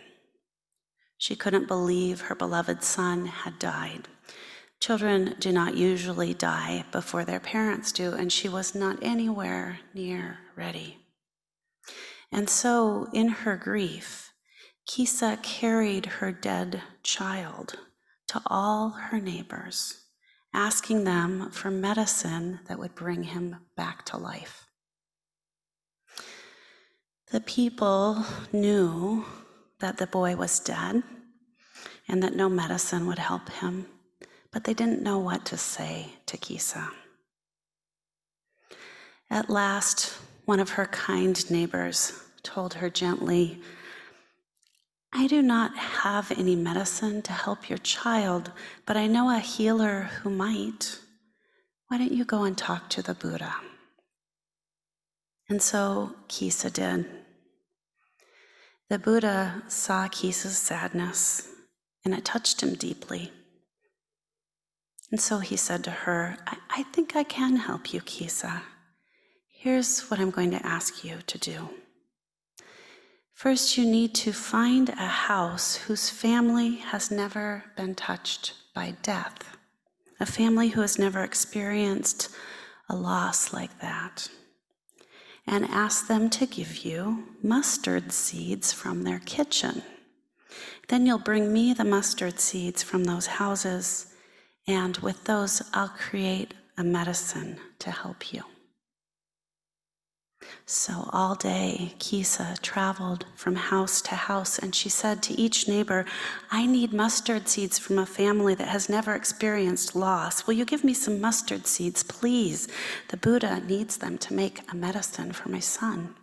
She 1.16 1.36
couldn't 1.36 1.68
believe 1.68 2.22
her 2.22 2.34
beloved 2.34 2.82
son 2.82 3.26
had 3.26 3.60
died. 3.60 4.08
Children 4.80 5.36
do 5.38 5.52
not 5.52 5.76
usually 5.76 6.34
die 6.34 6.84
before 6.90 7.24
their 7.24 7.38
parents 7.38 7.92
do, 7.92 8.14
and 8.14 8.32
she 8.32 8.48
was 8.48 8.74
not 8.74 8.98
anywhere 9.00 9.78
near 9.94 10.38
ready. 10.56 10.98
And 12.32 12.50
so, 12.50 13.06
in 13.12 13.28
her 13.28 13.56
grief, 13.56 14.32
Kisa 14.88 15.38
carried 15.40 16.06
her 16.06 16.32
dead 16.32 16.82
child 17.04 17.78
to 18.26 18.42
all 18.46 18.90
her 18.90 19.20
neighbors, 19.20 19.99
asking 20.52 21.04
them 21.04 21.50
for 21.50 21.70
medicine 21.70 22.60
that 22.66 22.78
would 22.78 22.94
bring 22.94 23.24
him 23.24 23.56
back 23.76 24.04
to 24.06 24.16
life. 24.16 24.66
The 27.30 27.40
people 27.40 28.24
knew 28.52 29.24
that 29.78 29.98
the 29.98 30.06
boy 30.06 30.34
was 30.36 30.58
dead 30.58 31.02
and 32.08 32.22
that 32.22 32.34
no 32.34 32.48
medicine 32.48 33.06
would 33.06 33.20
help 33.20 33.48
him, 33.50 33.86
but 34.50 34.64
they 34.64 34.74
didn't 34.74 35.02
know 35.02 35.18
what 35.18 35.44
to 35.46 35.56
say 35.56 36.14
to 36.26 36.36
Kisa. 36.36 36.90
At 39.30 39.48
last, 39.48 40.18
one 40.44 40.58
of 40.58 40.70
her 40.70 40.86
kind 40.86 41.48
neighbors 41.50 42.12
told 42.42 42.74
her 42.74 42.90
gently, 42.90 43.62
I 45.12 45.26
do 45.26 45.42
not 45.42 45.76
have 45.76 46.30
any 46.38 46.54
medicine 46.54 47.22
to 47.22 47.32
help 47.32 47.68
your 47.68 47.78
child, 47.78 48.52
but 48.86 48.96
I 48.96 49.06
know 49.08 49.30
a 49.30 49.40
healer 49.40 50.02
who 50.22 50.30
might. 50.30 50.98
Why 51.88 51.98
don't 51.98 52.12
you 52.12 52.24
go 52.24 52.44
and 52.44 52.56
talk 52.56 52.88
to 52.90 53.02
the 53.02 53.14
Buddha? 53.14 53.54
And 55.48 55.60
so 55.60 56.14
Kisa 56.28 56.70
did. 56.70 57.06
The 58.88 59.00
Buddha 59.00 59.64
saw 59.66 60.06
Kisa's 60.06 60.56
sadness, 60.56 61.48
and 62.04 62.14
it 62.14 62.24
touched 62.24 62.62
him 62.62 62.74
deeply. 62.74 63.32
And 65.10 65.20
so 65.20 65.40
he 65.40 65.56
said 65.56 65.82
to 65.84 65.90
her, 65.90 66.36
I, 66.46 66.56
I 66.70 66.82
think 66.84 67.16
I 67.16 67.24
can 67.24 67.56
help 67.56 67.92
you, 67.92 68.00
Kisa. 68.00 68.62
Here's 69.52 70.08
what 70.08 70.20
I'm 70.20 70.30
going 70.30 70.52
to 70.52 70.64
ask 70.64 71.04
you 71.04 71.18
to 71.26 71.38
do. 71.38 71.68
First, 73.40 73.78
you 73.78 73.86
need 73.86 74.14
to 74.16 74.34
find 74.34 74.90
a 74.90 75.06
house 75.06 75.74
whose 75.74 76.10
family 76.10 76.76
has 76.76 77.10
never 77.10 77.64
been 77.74 77.94
touched 77.94 78.52
by 78.74 78.96
death, 79.00 79.56
a 80.20 80.26
family 80.26 80.68
who 80.68 80.82
has 80.82 80.98
never 80.98 81.24
experienced 81.24 82.28
a 82.90 82.94
loss 82.94 83.54
like 83.54 83.80
that 83.80 84.28
and 85.46 85.64
ask 85.70 86.06
them 86.06 86.28
to 86.28 86.44
give 86.44 86.84
you 86.84 87.28
mustard 87.42 88.12
seeds 88.12 88.74
from 88.74 89.04
their 89.04 89.20
kitchen. 89.20 89.84
Then 90.88 91.06
you'll 91.06 91.16
bring 91.16 91.50
me 91.50 91.72
the 91.72 91.82
mustard 91.82 92.40
seeds 92.40 92.82
from 92.82 93.04
those 93.04 93.26
houses, 93.26 94.14
and 94.66 94.98
with 94.98 95.24
those, 95.24 95.62
I'll 95.72 95.88
create 95.88 96.52
a 96.76 96.84
medicine 96.84 97.58
to 97.78 97.90
help 97.90 98.34
you. 98.34 98.42
So 100.66 101.10
all 101.12 101.34
day, 101.34 101.94
Kisa 101.98 102.54
traveled 102.62 103.26
from 103.34 103.56
house 103.56 104.00
to 104.02 104.14
house, 104.14 104.58
and 104.58 104.74
she 104.74 104.88
said 104.88 105.22
to 105.24 105.34
each 105.34 105.68
neighbor, 105.68 106.06
I 106.50 106.64
need 106.66 106.92
mustard 106.92 107.48
seeds 107.48 107.78
from 107.78 107.98
a 107.98 108.06
family 108.06 108.54
that 108.54 108.68
has 108.68 108.88
never 108.88 109.14
experienced 109.14 109.96
loss. 109.96 110.46
Will 110.46 110.54
you 110.54 110.64
give 110.64 110.84
me 110.84 110.94
some 110.94 111.20
mustard 111.20 111.66
seeds, 111.66 112.02
please? 112.02 112.68
The 113.08 113.16
Buddha 113.16 113.60
needs 113.66 113.98
them 113.98 114.16
to 114.18 114.34
make 114.34 114.60
a 114.70 114.76
medicine 114.76 115.32
for 115.32 115.48
my 115.48 115.60
son. 115.60 116.14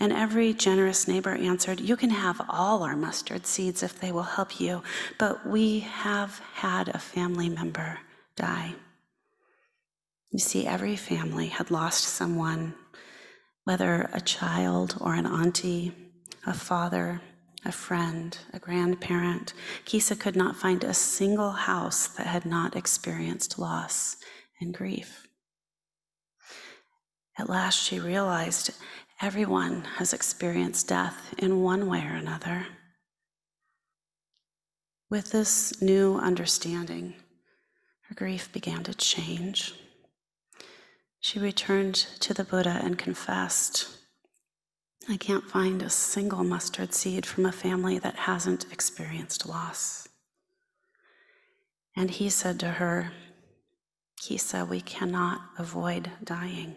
And 0.00 0.12
every 0.12 0.52
generous 0.52 1.06
neighbor 1.06 1.34
answered, 1.34 1.78
You 1.78 1.96
can 1.96 2.10
have 2.10 2.40
all 2.48 2.82
our 2.82 2.96
mustard 2.96 3.46
seeds 3.46 3.82
if 3.82 4.00
they 4.00 4.10
will 4.10 4.22
help 4.22 4.60
you, 4.60 4.82
but 5.18 5.46
we 5.46 5.80
have 5.80 6.40
had 6.54 6.88
a 6.88 6.98
family 6.98 7.48
member 7.48 8.00
die. 8.34 8.74
You 10.30 10.38
see, 10.38 10.66
every 10.66 10.96
family 10.96 11.48
had 11.48 11.70
lost 11.70 12.04
someone 12.04 12.74
whether 13.64 14.10
a 14.12 14.20
child 14.20 14.96
or 15.00 15.14
an 15.14 15.26
auntie, 15.26 15.92
a 16.46 16.54
father, 16.54 17.20
a 17.64 17.72
friend, 17.72 18.38
a 18.52 18.58
grandparent, 18.58 19.54
Kisa 19.84 20.16
could 20.16 20.34
not 20.34 20.56
find 20.56 20.82
a 20.82 20.94
single 20.94 21.52
house 21.52 22.08
that 22.08 22.26
had 22.26 22.44
not 22.44 22.74
experienced 22.74 23.58
loss 23.58 24.16
and 24.60 24.74
grief. 24.74 25.26
At 27.38 27.48
last, 27.48 27.80
she 27.80 27.98
realized 27.98 28.72
everyone 29.20 29.84
has 29.96 30.12
experienced 30.12 30.88
death 30.88 31.34
in 31.38 31.62
one 31.62 31.86
way 31.86 32.04
or 32.04 32.14
another. 32.14 32.66
With 35.08 35.30
this 35.30 35.80
new 35.80 36.16
understanding, 36.16 37.14
her 38.08 38.14
grief 38.14 38.52
began 38.52 38.82
to 38.84 38.94
change. 38.94 39.74
She 41.24 41.38
returned 41.38 41.94
to 42.18 42.34
the 42.34 42.42
Buddha 42.42 42.80
and 42.82 42.98
confessed, 42.98 43.86
I 45.08 45.16
can't 45.16 45.48
find 45.48 45.80
a 45.80 45.88
single 45.88 46.42
mustard 46.42 46.92
seed 46.92 47.24
from 47.24 47.46
a 47.46 47.52
family 47.52 48.00
that 48.00 48.16
hasn't 48.16 48.66
experienced 48.72 49.48
loss. 49.48 50.08
And 51.94 52.10
he 52.10 52.28
said 52.28 52.58
to 52.58 52.72
her, 52.72 53.12
Kisa, 54.16 54.64
we 54.64 54.80
cannot 54.80 55.42
avoid 55.58 56.10
dying. 56.24 56.74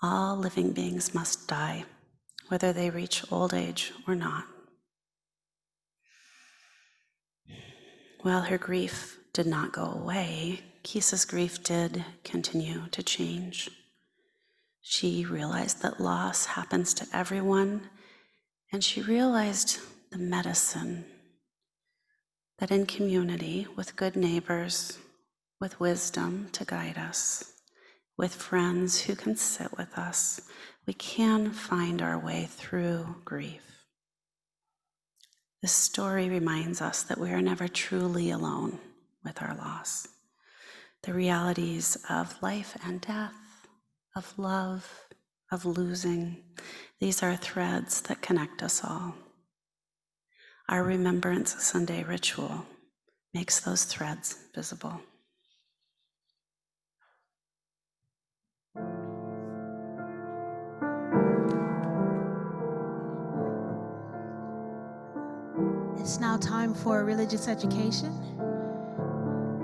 All 0.00 0.36
living 0.36 0.70
beings 0.70 1.12
must 1.12 1.48
die, 1.48 1.86
whether 2.46 2.72
they 2.72 2.88
reach 2.88 3.24
old 3.32 3.52
age 3.52 3.92
or 4.06 4.14
not. 4.14 4.44
While 8.22 8.42
her 8.42 8.58
grief 8.58 9.18
did 9.32 9.48
not 9.48 9.72
go 9.72 9.86
away, 9.86 10.62
Kisa's 10.84 11.24
grief 11.24 11.64
did 11.64 12.04
continue 12.24 12.88
to 12.92 13.02
change. 13.02 13.70
She 14.82 15.24
realized 15.24 15.80
that 15.80 15.98
loss 15.98 16.44
happens 16.44 16.92
to 16.94 17.06
everyone, 17.10 17.88
and 18.70 18.84
she 18.84 19.00
realized 19.00 19.80
the 20.10 20.18
medicine 20.18 21.06
that 22.58 22.70
in 22.70 22.84
community 22.84 23.66
with 23.74 23.96
good 23.96 24.14
neighbors, 24.14 24.98
with 25.58 25.80
wisdom 25.80 26.48
to 26.52 26.66
guide 26.66 26.98
us, 26.98 27.54
with 28.18 28.34
friends 28.34 29.00
who 29.00 29.16
can 29.16 29.36
sit 29.36 29.76
with 29.78 29.96
us, 29.96 30.42
we 30.86 30.92
can 30.92 31.50
find 31.50 32.02
our 32.02 32.18
way 32.18 32.46
through 32.50 33.16
grief. 33.24 33.62
This 35.62 35.72
story 35.72 36.28
reminds 36.28 36.82
us 36.82 37.02
that 37.04 37.18
we 37.18 37.30
are 37.30 37.40
never 37.40 37.68
truly 37.68 38.30
alone 38.30 38.78
with 39.24 39.40
our 39.40 39.56
loss. 39.56 40.06
The 41.04 41.12
realities 41.12 41.98
of 42.08 42.42
life 42.42 42.78
and 42.82 42.98
death, 42.98 43.34
of 44.16 44.38
love, 44.38 44.90
of 45.52 45.66
losing, 45.66 46.42
these 46.98 47.22
are 47.22 47.36
threads 47.36 48.00
that 48.02 48.22
connect 48.22 48.62
us 48.62 48.82
all. 48.82 49.14
Our 50.66 50.82
Remembrance 50.82 51.62
Sunday 51.62 52.04
ritual 52.04 52.64
makes 53.34 53.60
those 53.60 53.84
threads 53.84 54.38
visible. 54.54 54.98
It's 65.98 66.18
now 66.18 66.38
time 66.38 66.72
for 66.72 67.04
religious 67.04 67.46
education. 67.46 68.53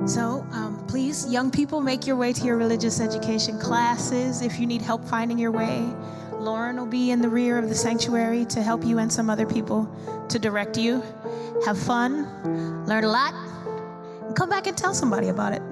So 0.06 0.46
um, 0.52 0.84
please, 0.88 1.30
young 1.30 1.50
people, 1.50 1.80
make 1.80 2.06
your 2.06 2.16
way 2.16 2.32
to 2.32 2.44
your 2.44 2.56
religious 2.56 3.00
education 3.00 3.58
classes. 3.58 4.42
If 4.42 4.58
you 4.58 4.66
need 4.66 4.82
help 4.82 5.04
finding 5.04 5.38
your 5.38 5.52
way, 5.52 5.86
Lauren 6.32 6.76
will 6.78 6.86
be 6.86 7.10
in 7.10 7.20
the 7.20 7.28
rear 7.28 7.58
of 7.58 7.68
the 7.68 7.74
sanctuary 7.74 8.46
to 8.46 8.62
help 8.62 8.84
you 8.84 8.98
and 8.98 9.12
some 9.12 9.28
other 9.28 9.46
people 9.46 9.88
to 10.30 10.38
direct 10.38 10.78
you. 10.78 11.02
Have 11.66 11.78
fun, 11.78 12.86
learn 12.86 13.04
a 13.04 13.08
lot, 13.08 13.34
and 14.26 14.34
come 14.34 14.48
back 14.48 14.66
and 14.66 14.76
tell 14.76 14.94
somebody 14.94 15.28
about 15.28 15.52
it. 15.52 15.62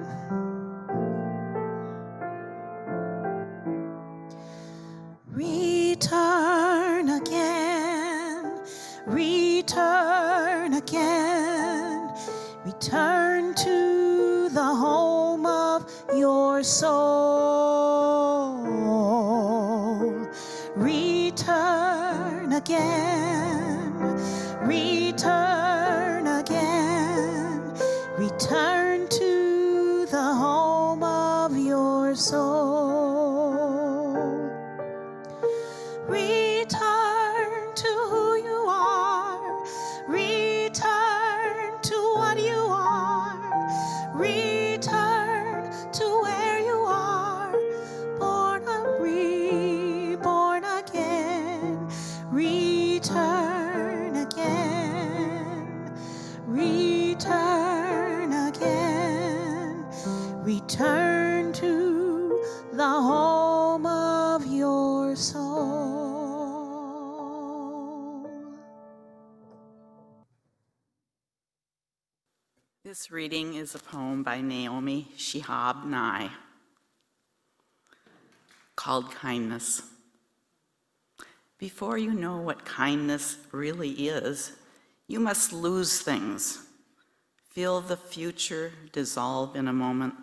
Return 5.25 7.09
again, 7.09 8.61
return 9.07 10.73
again, 10.75 11.18
soul. 16.63 18.49
Return 20.75 22.53
again, 22.53 23.08
reading 73.19 73.55
is 73.55 73.75
a 73.75 73.79
poem 73.79 74.23
by 74.23 74.39
Naomi 74.39 75.05
Shihab 75.17 75.83
Nye 75.83 76.29
called 78.77 79.11
Kindness. 79.11 79.81
Before 81.57 81.97
you 81.97 82.13
know 82.13 82.37
what 82.37 82.63
kindness 82.63 83.35
really 83.51 84.07
is, 84.07 84.53
you 85.09 85.19
must 85.19 85.51
lose 85.51 85.99
things. 85.99 86.59
Feel 87.49 87.81
the 87.81 87.97
future 87.97 88.71
dissolve 88.93 89.53
in 89.53 89.67
a 89.67 89.73
moment 89.73 90.13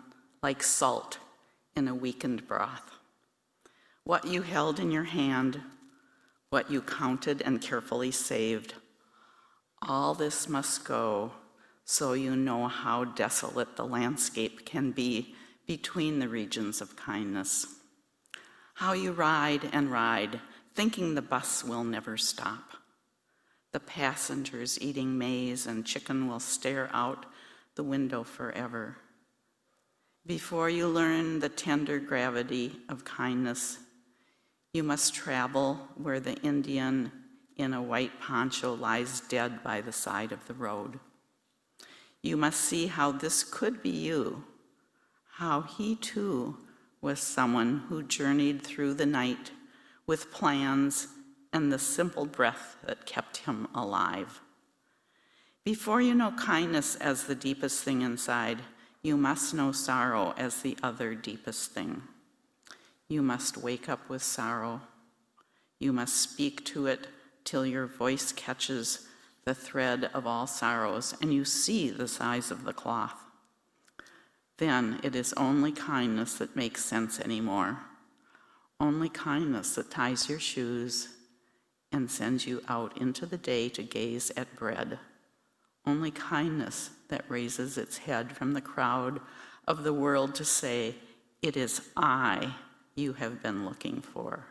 like 0.41 0.63
salt 0.63 1.19
in 1.75 1.87
a 1.87 1.93
weakened 1.93 2.47
broth. 2.47 2.89
What 4.05 4.25
you 4.25 4.41
held 4.41 4.79
in 4.79 4.89
your 4.89 5.03
hand, 5.03 5.61
what 6.49 6.71
you 6.71 6.81
counted 6.81 7.43
and 7.43 7.61
carefully 7.61 8.09
saved, 8.09 8.73
all 9.83 10.15
this 10.15 10.49
must 10.49 10.83
go 10.83 11.33
so 11.89 12.11
you 12.11 12.35
know 12.35 12.67
how 12.67 13.05
desolate 13.05 13.77
the 13.77 13.85
landscape 13.85 14.65
can 14.65 14.91
be 14.91 15.33
between 15.65 16.19
the 16.19 16.27
regions 16.27 16.81
of 16.81 16.97
kindness. 16.97 17.65
How 18.73 18.91
you 18.91 19.13
ride 19.13 19.69
and 19.71 19.89
ride, 19.89 20.41
thinking 20.75 21.15
the 21.15 21.21
bus 21.21 21.63
will 21.63 21.85
never 21.85 22.17
stop. 22.17 22.73
The 23.71 23.79
passengers 23.79 24.77
eating 24.81 25.17
maize 25.17 25.65
and 25.65 25.85
chicken 25.85 26.27
will 26.27 26.41
stare 26.41 26.89
out 26.91 27.25
the 27.75 27.83
window 27.83 28.23
forever. 28.23 28.97
Before 30.25 30.69
you 30.69 30.89
learn 30.89 31.39
the 31.39 31.47
tender 31.47 31.99
gravity 31.99 32.75
of 32.89 33.05
kindness, 33.05 33.77
you 34.73 34.83
must 34.83 35.13
travel 35.13 35.87
where 35.95 36.19
the 36.19 36.35
Indian 36.41 37.13
in 37.55 37.73
a 37.73 37.81
white 37.81 38.19
poncho 38.19 38.73
lies 38.73 39.21
dead 39.21 39.63
by 39.63 39.79
the 39.79 39.93
side 39.93 40.33
of 40.33 40.45
the 40.47 40.53
road. 40.53 40.99
You 42.21 42.37
must 42.37 42.59
see 42.61 42.87
how 42.87 43.11
this 43.11 43.43
could 43.43 43.81
be 43.81 43.89
you, 43.89 44.43
how 45.33 45.61
he 45.61 45.95
too 45.95 46.57
was 47.01 47.19
someone 47.19 47.83
who 47.89 48.03
journeyed 48.03 48.63
through 48.63 48.95
the 48.95 49.05
night 49.05 49.51
with 50.05 50.31
plans 50.31 51.07
and 51.53 51.71
the 51.71 51.79
simple 51.79 52.25
breath 52.25 52.77
that 52.85 53.05
kept 53.05 53.37
him 53.37 53.67
alive. 53.73 54.41
Before 55.63 56.01
you 56.01 56.15
know 56.15 56.31
kindness 56.31 56.95
as 56.95 57.25
the 57.25 57.35
deepest 57.35 57.83
thing 57.83 58.01
inside, 58.01 58.59
you 59.01 59.17
must 59.17 59.53
know 59.53 59.71
sorrow 59.71 60.33
as 60.37 60.61
the 60.61 60.77
other 60.81 61.13
deepest 61.13 61.71
thing. 61.71 62.03
You 63.07 63.21
must 63.21 63.57
wake 63.57 63.87
up 63.87 64.09
with 64.09 64.23
sorrow. 64.23 64.81
You 65.79 65.93
must 65.93 66.15
speak 66.15 66.65
to 66.65 66.87
it 66.87 67.07
till 67.43 67.65
your 67.65 67.85
voice 67.85 68.31
catches 68.31 69.07
the 69.47 69.55
thread 69.55 70.09
of 70.13 70.27
all 70.27 70.45
sorrows 70.45 71.15
and 71.21 71.33
you 71.33 71.45
see 71.45 71.89
the 71.89 72.09
size 72.09 72.51
of 72.51 72.65
the 72.65 72.73
cloth. 72.73 73.15
Then 74.57 74.99
it 75.03 75.15
is 75.15 75.33
only 75.37 75.71
kindness 75.71 76.33
that 76.39 76.57
makes 76.57 76.83
sense 76.83 77.17
anymore. 77.17 77.79
Only 78.77 79.07
kindness 79.07 79.75
that 79.75 79.89
ties 79.89 80.27
your 80.27 80.41
shoes 80.41 81.07
and 81.93 82.11
sends 82.11 82.45
you 82.45 82.61
out 82.67 82.97
into 82.97 83.25
the 83.25 83.37
day 83.37 83.69
to 83.69 83.83
gaze 83.83 84.33
at 84.35 84.53
bread. 84.57 84.99
Only 85.85 86.11
kindness 86.11 86.89
that 87.07 87.23
raises 87.29 87.77
its 87.77 87.99
head 87.99 88.35
from 88.35 88.51
the 88.51 88.59
crowd 88.59 89.21
of 89.65 89.85
the 89.85 89.93
world 89.93 90.35
to 90.35 90.43
say, 90.43 90.95
It 91.41 91.55
is 91.55 91.89
I 91.95 92.53
you 92.97 93.13
have 93.13 93.41
been 93.41 93.65
looking 93.65 94.01
for, 94.01 94.45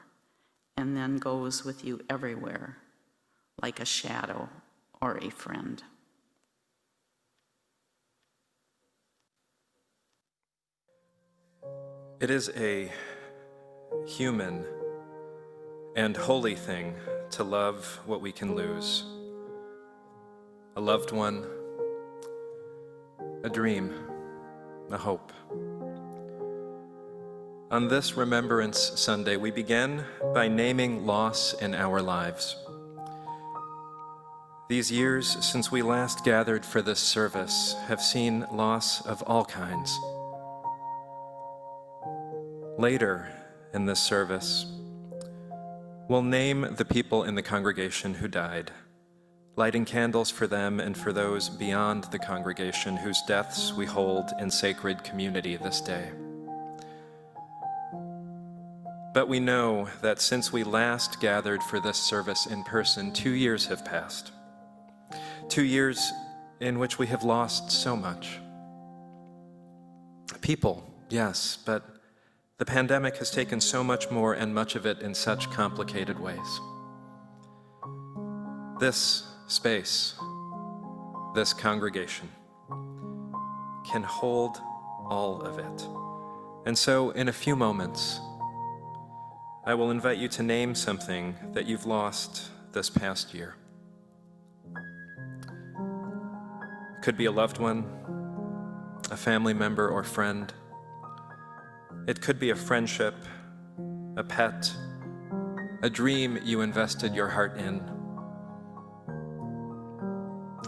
and 0.74 0.96
then 0.96 1.18
goes 1.18 1.66
with 1.66 1.84
you 1.84 2.00
everywhere 2.08 2.78
like 3.60 3.78
a 3.78 3.84
shadow 3.84 4.48
or 5.06 5.18
a 5.22 5.30
friend. 5.30 5.84
It 12.18 12.28
is 12.28 12.50
a 12.56 12.90
human 14.04 14.64
and 15.94 16.16
holy 16.16 16.56
thing 16.56 16.96
to 17.30 17.44
love 17.44 18.00
what 18.04 18.20
we 18.20 18.32
can 18.32 18.56
lose 18.56 19.04
a 20.74 20.80
loved 20.80 21.10
one, 21.10 21.46
a 23.44 23.48
dream, 23.48 23.94
a 24.90 24.98
hope. 24.98 25.32
On 27.70 27.88
this 27.88 28.16
Remembrance 28.16 28.78
Sunday, 28.96 29.36
we 29.36 29.50
begin 29.50 30.04
by 30.34 30.48
naming 30.48 31.06
loss 31.06 31.54
in 31.54 31.74
our 31.74 32.02
lives. 32.02 32.65
These 34.68 34.90
years 34.90 35.28
since 35.44 35.70
we 35.70 35.80
last 35.80 36.24
gathered 36.24 36.66
for 36.66 36.82
this 36.82 36.98
service 36.98 37.76
have 37.86 38.02
seen 38.02 38.44
loss 38.50 39.00
of 39.06 39.22
all 39.22 39.44
kinds. 39.44 39.96
Later 42.76 43.28
in 43.72 43.86
this 43.86 44.00
service, 44.00 44.66
we'll 46.08 46.22
name 46.22 46.74
the 46.76 46.84
people 46.84 47.22
in 47.22 47.36
the 47.36 47.42
congregation 47.42 48.14
who 48.14 48.26
died, 48.26 48.72
lighting 49.54 49.84
candles 49.84 50.32
for 50.32 50.48
them 50.48 50.80
and 50.80 50.98
for 50.98 51.12
those 51.12 51.48
beyond 51.48 52.02
the 52.10 52.18
congregation 52.18 52.96
whose 52.96 53.22
deaths 53.22 53.72
we 53.72 53.86
hold 53.86 54.32
in 54.40 54.50
sacred 54.50 55.04
community 55.04 55.56
this 55.56 55.80
day. 55.80 56.10
But 59.14 59.28
we 59.28 59.38
know 59.38 59.88
that 60.02 60.20
since 60.20 60.52
we 60.52 60.64
last 60.64 61.20
gathered 61.20 61.62
for 61.62 61.78
this 61.78 61.98
service 61.98 62.46
in 62.46 62.64
person, 62.64 63.12
two 63.12 63.30
years 63.30 63.66
have 63.66 63.84
passed. 63.84 64.32
Two 65.48 65.64
years 65.64 66.12
in 66.60 66.78
which 66.78 66.98
we 66.98 67.06
have 67.06 67.24
lost 67.24 67.70
so 67.70 67.96
much. 67.96 68.38
People, 70.40 70.88
yes, 71.08 71.58
but 71.64 71.82
the 72.58 72.64
pandemic 72.64 73.16
has 73.18 73.30
taken 73.30 73.60
so 73.60 73.84
much 73.84 74.10
more 74.10 74.34
and 74.34 74.54
much 74.54 74.76
of 74.76 74.86
it 74.86 75.00
in 75.00 75.14
such 75.14 75.50
complicated 75.50 76.18
ways. 76.18 76.60
This 78.80 79.24
space, 79.46 80.14
this 81.34 81.52
congregation, 81.52 82.28
can 83.90 84.02
hold 84.02 84.60
all 85.08 85.42
of 85.42 85.58
it. 85.58 85.86
And 86.66 86.76
so, 86.76 87.10
in 87.10 87.28
a 87.28 87.32
few 87.32 87.56
moments, 87.56 88.20
I 89.64 89.74
will 89.74 89.90
invite 89.90 90.18
you 90.18 90.28
to 90.28 90.42
name 90.42 90.74
something 90.74 91.34
that 91.52 91.66
you've 91.66 91.86
lost 91.86 92.50
this 92.72 92.88
past 92.88 93.34
year. 93.34 93.56
Could 97.06 97.16
be 97.16 97.26
a 97.26 97.30
loved 97.30 97.58
one, 97.58 97.84
a 99.12 99.16
family 99.16 99.54
member 99.54 99.88
or 99.88 100.02
friend. 100.02 100.52
It 102.08 102.20
could 102.20 102.40
be 102.40 102.50
a 102.50 102.56
friendship, 102.56 103.14
a 104.16 104.24
pet, 104.24 104.74
a 105.84 105.88
dream 105.88 106.36
you 106.42 106.62
invested 106.62 107.14
your 107.14 107.28
heart 107.28 107.58
in. 107.58 107.76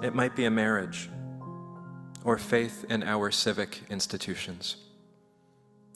It 0.01 0.15
might 0.15 0.37
be 0.37 0.45
a 0.45 0.51
marriage 0.53 1.11
or 2.23 2.39
faith 2.39 2.85
in 2.89 3.03
our 3.03 3.33
civic 3.33 3.81
institutions. 3.91 4.77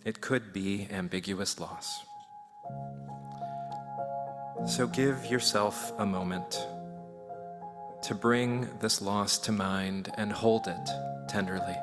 It 0.04 0.20
could 0.20 0.52
be 0.52 0.88
ambiguous 0.90 1.60
loss. 1.60 2.00
So 4.66 4.88
give 4.88 5.24
yourself 5.26 5.92
a 5.98 6.04
moment 6.04 6.66
to 8.02 8.14
bring 8.14 8.68
this 8.80 9.00
loss 9.00 9.38
to 9.38 9.52
mind 9.52 10.12
and 10.16 10.32
hold 10.32 10.66
it 10.66 10.90
tenderly. 11.28 11.76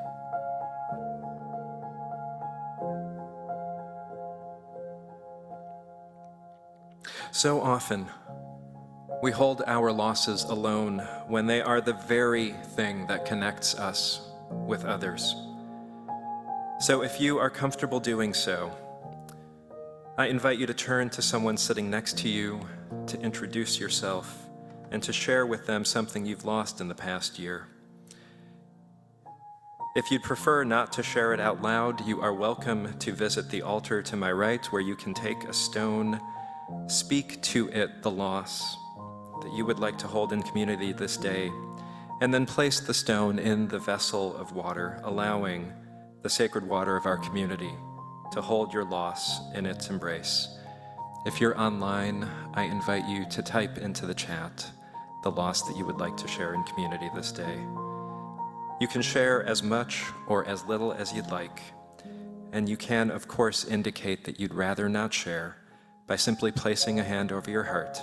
So 7.32 7.60
often, 7.60 8.06
we 9.22 9.30
hold 9.30 9.62
our 9.66 9.92
losses 9.92 10.44
alone 10.44 10.98
when 11.28 11.46
they 11.46 11.62
are 11.62 11.80
the 11.80 11.92
very 11.92 12.52
thing 12.74 13.06
that 13.06 13.24
connects 13.24 13.74
us 13.76 14.20
with 14.50 14.84
others. 14.84 15.34
So 16.80 17.02
if 17.02 17.20
you 17.20 17.38
are 17.38 17.50
comfortable 17.50 18.00
doing 18.00 18.34
so, 18.34 18.74
I 20.18 20.26
invite 20.26 20.58
you 20.58 20.66
to 20.66 20.74
turn 20.74 21.08
to 21.10 21.22
someone 21.22 21.56
sitting 21.56 21.88
next 21.88 22.18
to 22.18 22.28
you 22.28 22.60
to 23.06 23.20
introduce 23.20 23.78
yourself 23.78 24.49
and 24.90 25.02
to 25.02 25.12
share 25.12 25.46
with 25.46 25.66
them 25.66 25.84
something 25.84 26.26
you've 26.26 26.44
lost 26.44 26.80
in 26.80 26.88
the 26.88 26.94
past 26.94 27.38
year. 27.38 27.68
If 29.96 30.10
you'd 30.10 30.22
prefer 30.22 30.62
not 30.62 30.92
to 30.92 31.02
share 31.02 31.34
it 31.34 31.40
out 31.40 31.62
loud, 31.62 32.06
you 32.06 32.20
are 32.20 32.32
welcome 32.32 32.96
to 32.98 33.12
visit 33.12 33.50
the 33.50 33.62
altar 33.62 34.02
to 34.02 34.16
my 34.16 34.30
right, 34.30 34.64
where 34.66 34.82
you 34.82 34.94
can 34.94 35.14
take 35.14 35.42
a 35.44 35.52
stone, 35.52 36.20
speak 36.86 37.42
to 37.42 37.68
it 37.70 38.02
the 38.02 38.10
loss 38.10 38.76
that 39.42 39.52
you 39.52 39.66
would 39.66 39.80
like 39.80 39.98
to 39.98 40.06
hold 40.06 40.32
in 40.32 40.42
community 40.42 40.92
this 40.92 41.16
day, 41.16 41.50
and 42.20 42.32
then 42.32 42.46
place 42.46 42.78
the 42.78 42.94
stone 42.94 43.38
in 43.38 43.66
the 43.66 43.78
vessel 43.80 44.36
of 44.36 44.52
water, 44.52 45.00
allowing 45.02 45.72
the 46.22 46.30
sacred 46.30 46.68
water 46.68 46.96
of 46.96 47.06
our 47.06 47.18
community 47.18 47.72
to 48.30 48.40
hold 48.40 48.72
your 48.72 48.84
loss 48.84 49.40
in 49.54 49.66
its 49.66 49.90
embrace. 49.90 50.56
If 51.26 51.40
you're 51.40 51.58
online, 51.58 52.28
I 52.54 52.62
invite 52.62 53.08
you 53.08 53.26
to 53.30 53.42
type 53.42 53.76
into 53.76 54.06
the 54.06 54.14
chat 54.14 54.70
the 55.22 55.30
loss 55.30 55.62
that 55.62 55.76
you 55.76 55.84
would 55.84 55.98
like 55.98 56.16
to 56.16 56.28
share 56.28 56.54
in 56.54 56.62
community 56.64 57.10
this 57.14 57.32
day. 57.32 57.58
You 58.80 58.88
can 58.88 59.02
share 59.02 59.44
as 59.44 59.62
much 59.62 60.04
or 60.26 60.46
as 60.46 60.64
little 60.64 60.92
as 60.92 61.12
you'd 61.12 61.30
like, 61.30 61.60
and 62.52 62.68
you 62.68 62.76
can, 62.76 63.10
of 63.10 63.28
course, 63.28 63.64
indicate 63.64 64.24
that 64.24 64.40
you'd 64.40 64.54
rather 64.54 64.88
not 64.88 65.12
share 65.12 65.56
by 66.06 66.16
simply 66.16 66.50
placing 66.50 66.98
a 66.98 67.04
hand 67.04 67.30
over 67.30 67.50
your 67.50 67.64
heart 67.64 68.00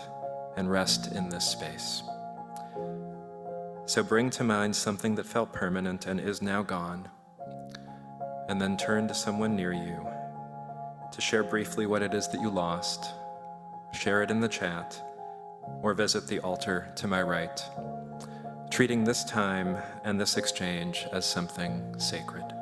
and 0.56 0.71
rest 0.71 1.12
in 1.13 1.30
this 1.30 1.45
space. 1.45 2.03
So 3.86 4.03
bring 4.03 4.30
to 4.32 4.43
mind 4.43 4.75
something 4.75 5.15
that 5.15 5.25
felt 5.25 5.53
permanent 5.53 6.06
and 6.06 6.19
is 6.19 6.41
now 6.41 6.62
gone, 6.62 7.10
and 8.49 8.62
then 8.62 8.77
turn 8.77 9.08
to 9.08 9.13
someone 9.13 9.56
near 9.56 9.73
you 9.73 10.06
to 11.12 11.21
share 11.21 11.43
briefly 11.43 11.86
what 11.86 12.01
it 12.01 12.13
is 12.13 12.27
that 12.27 12.41
you 12.41 12.49
lost, 12.49 13.13
share 13.93 14.21
it 14.21 14.30
in 14.30 14.39
the 14.39 14.47
chat, 14.47 15.01
or 15.82 15.93
visit 15.93 16.27
the 16.27 16.39
altar 16.39 16.89
to 16.95 17.08
my 17.08 17.21
right, 17.21 17.63
treating 18.69 19.03
this 19.03 19.23
time 19.23 19.77
and 20.03 20.19
this 20.19 20.38
exchange 20.38 21.06
as 21.12 21.25
something 21.25 21.97
sacred. 21.99 22.57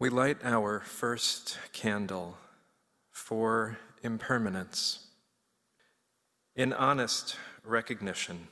We 0.00 0.08
light 0.08 0.38
our 0.42 0.80
first 0.80 1.58
candle 1.74 2.38
for 3.10 3.76
impermanence 4.02 5.08
in 6.56 6.72
honest 6.72 7.36
recognition 7.66 8.48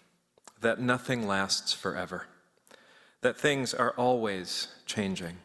that 0.60 0.78
nothing 0.78 1.26
lasts 1.26 1.72
forever, 1.72 2.26
that 3.22 3.40
things 3.40 3.72
are 3.72 3.92
always 3.92 4.68
changing. 4.84 5.38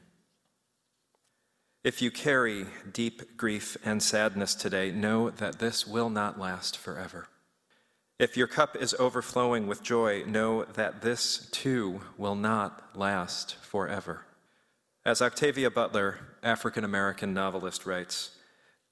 If 1.85 2.01
you 2.01 2.11
carry 2.11 2.65
deep 2.91 3.37
grief 3.37 3.77
and 3.85 4.03
sadness 4.03 4.55
today, 4.55 4.91
know 4.91 5.29
that 5.29 5.59
this 5.59 5.87
will 5.87 6.09
not 6.09 6.37
last 6.37 6.77
forever. 6.77 7.29
If 8.19 8.35
your 8.35 8.47
cup 8.47 8.75
is 8.75 8.93
overflowing 8.99 9.67
with 9.67 9.81
joy, 9.81 10.25
know 10.25 10.65
that 10.65 11.01
this 11.01 11.47
too 11.53 12.01
will 12.17 12.35
not 12.35 12.93
last 12.93 13.55
forever. 13.55 14.25
As 15.05 15.21
Octavia 15.21 15.69
Butler, 15.69 16.19
African 16.41 16.85
American 16.85 17.33
novelist, 17.33 17.85
writes, 17.85 18.37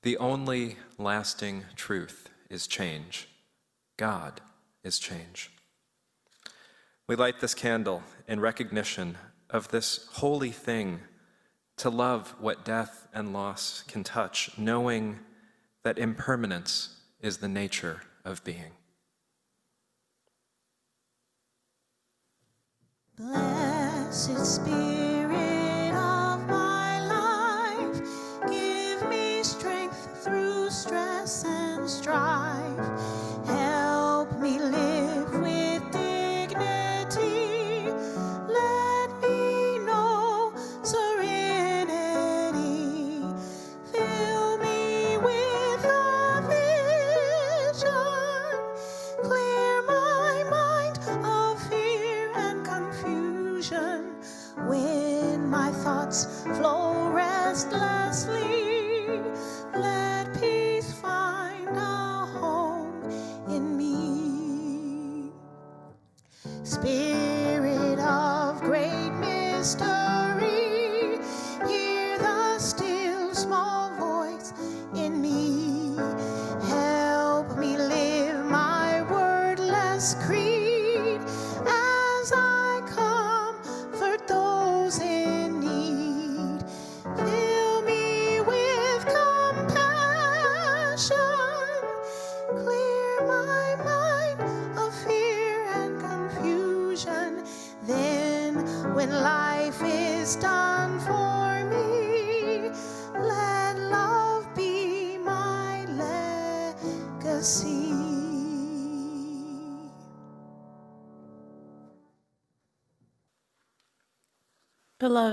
the 0.03 0.17
only 0.17 0.75
lasting 0.97 1.63
truth 1.77 2.29
is 2.49 2.67
change. 2.67 3.29
God 3.95 4.41
is 4.83 4.99
change. 4.99 5.51
We 7.07 7.15
light 7.15 7.39
this 7.39 7.53
candle 7.53 8.03
in 8.27 8.41
recognition 8.41 9.17
of 9.49 9.69
this 9.69 10.07
holy 10.13 10.51
thing 10.51 10.99
to 11.77 11.89
love 11.89 12.35
what 12.39 12.65
death 12.65 13.07
and 13.13 13.31
loss 13.31 13.83
can 13.87 14.03
touch, 14.03 14.51
knowing 14.57 15.19
that 15.83 15.97
impermanence 15.97 16.99
is 17.21 17.37
the 17.37 17.47
nature 17.47 18.01
of 18.25 18.43
being. 18.43 18.71
Blessed 23.15 24.45
Spirit. 24.45 25.10
Strive, 32.01 32.79
Help 33.47 34.39
me 34.39 34.59
live 34.59 35.33
with 35.39 35.81
dignity. 35.91 37.89
Let 38.47 39.09
me 39.21 39.79
know 39.79 40.53
serenity. 40.83 41.95
Fill 43.93 44.57
me 44.59 45.17
with 45.17 45.85
a 45.85 46.41
vision. 47.73 48.59
Clear 49.23 49.81
my 49.87 50.43
mind 50.49 50.99
of 51.25 51.61
fear 51.69 52.31
and 52.35 52.65
confusion. 52.65 54.15
When 54.67 55.49
my 55.49 55.71
thoughts 55.71 56.43
flow 56.57 57.09
restless. 57.11 58.00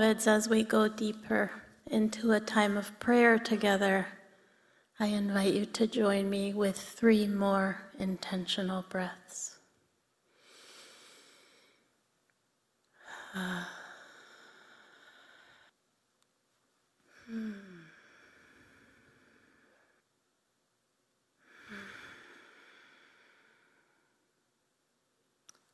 Beloveds, 0.09 0.25
as 0.25 0.49
we 0.49 0.63
go 0.63 0.87
deeper 0.87 1.51
into 1.85 2.31
a 2.31 2.39
time 2.39 2.77
of 2.77 2.99
prayer 2.99 3.37
together, 3.37 4.07
I 4.99 5.05
invite 5.05 5.53
you 5.53 5.67
to 5.67 5.85
join 5.85 6.31
me 6.31 6.51
with 6.51 6.79
three 6.79 7.27
more 7.27 7.83
intentional 7.99 8.83
breaths. 8.89 9.59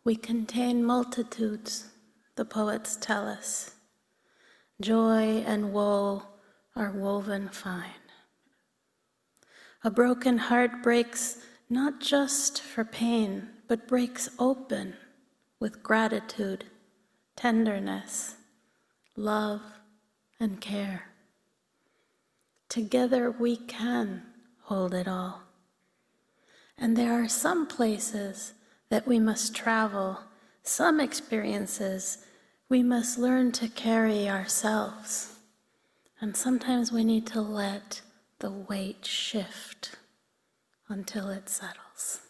We 0.03 0.17
contain 0.17 0.83
multitudes, 0.83 1.87
the 2.35 2.43
poets 2.43 2.97
tell 2.99 3.29
us. 3.29 3.74
Joy 4.81 5.43
and 5.45 5.71
woe 5.71 6.23
are 6.75 6.91
woven 6.91 7.47
fine. 7.49 7.91
A 9.83 9.89
broken 9.89 10.37
heart 10.37 10.83
breaks 10.83 11.37
not 11.69 12.01
just 12.01 12.61
for 12.61 12.83
pain, 12.83 13.49
but 13.67 13.87
breaks 13.87 14.29
open 14.37 14.95
with 15.59 15.81
gratitude, 15.81 16.65
tenderness, 17.35 18.35
love, 19.15 19.61
and 20.39 20.59
care. 20.59 21.09
Together 22.67 23.31
we 23.31 23.55
can 23.55 24.23
hold 24.63 24.93
it 24.93 25.07
all. 25.07 25.43
And 26.77 26.97
there 26.97 27.13
are 27.13 27.29
some 27.29 27.65
places 27.65 28.53
that 28.89 29.07
we 29.07 29.19
must 29.19 29.55
travel, 29.55 30.19
some 30.63 30.99
experiences 30.99 32.17
we 32.69 32.81
must 32.81 33.19
learn 33.19 33.51
to 33.51 33.67
carry 33.67 34.27
ourselves. 34.27 35.35
And 36.19 36.35
sometimes 36.35 36.91
we 36.91 37.03
need 37.03 37.27
to 37.27 37.41
let 37.41 38.01
the 38.39 38.51
weight 38.51 39.05
shift 39.05 39.95
until 40.89 41.29
it 41.29 41.49
settles. 41.49 42.21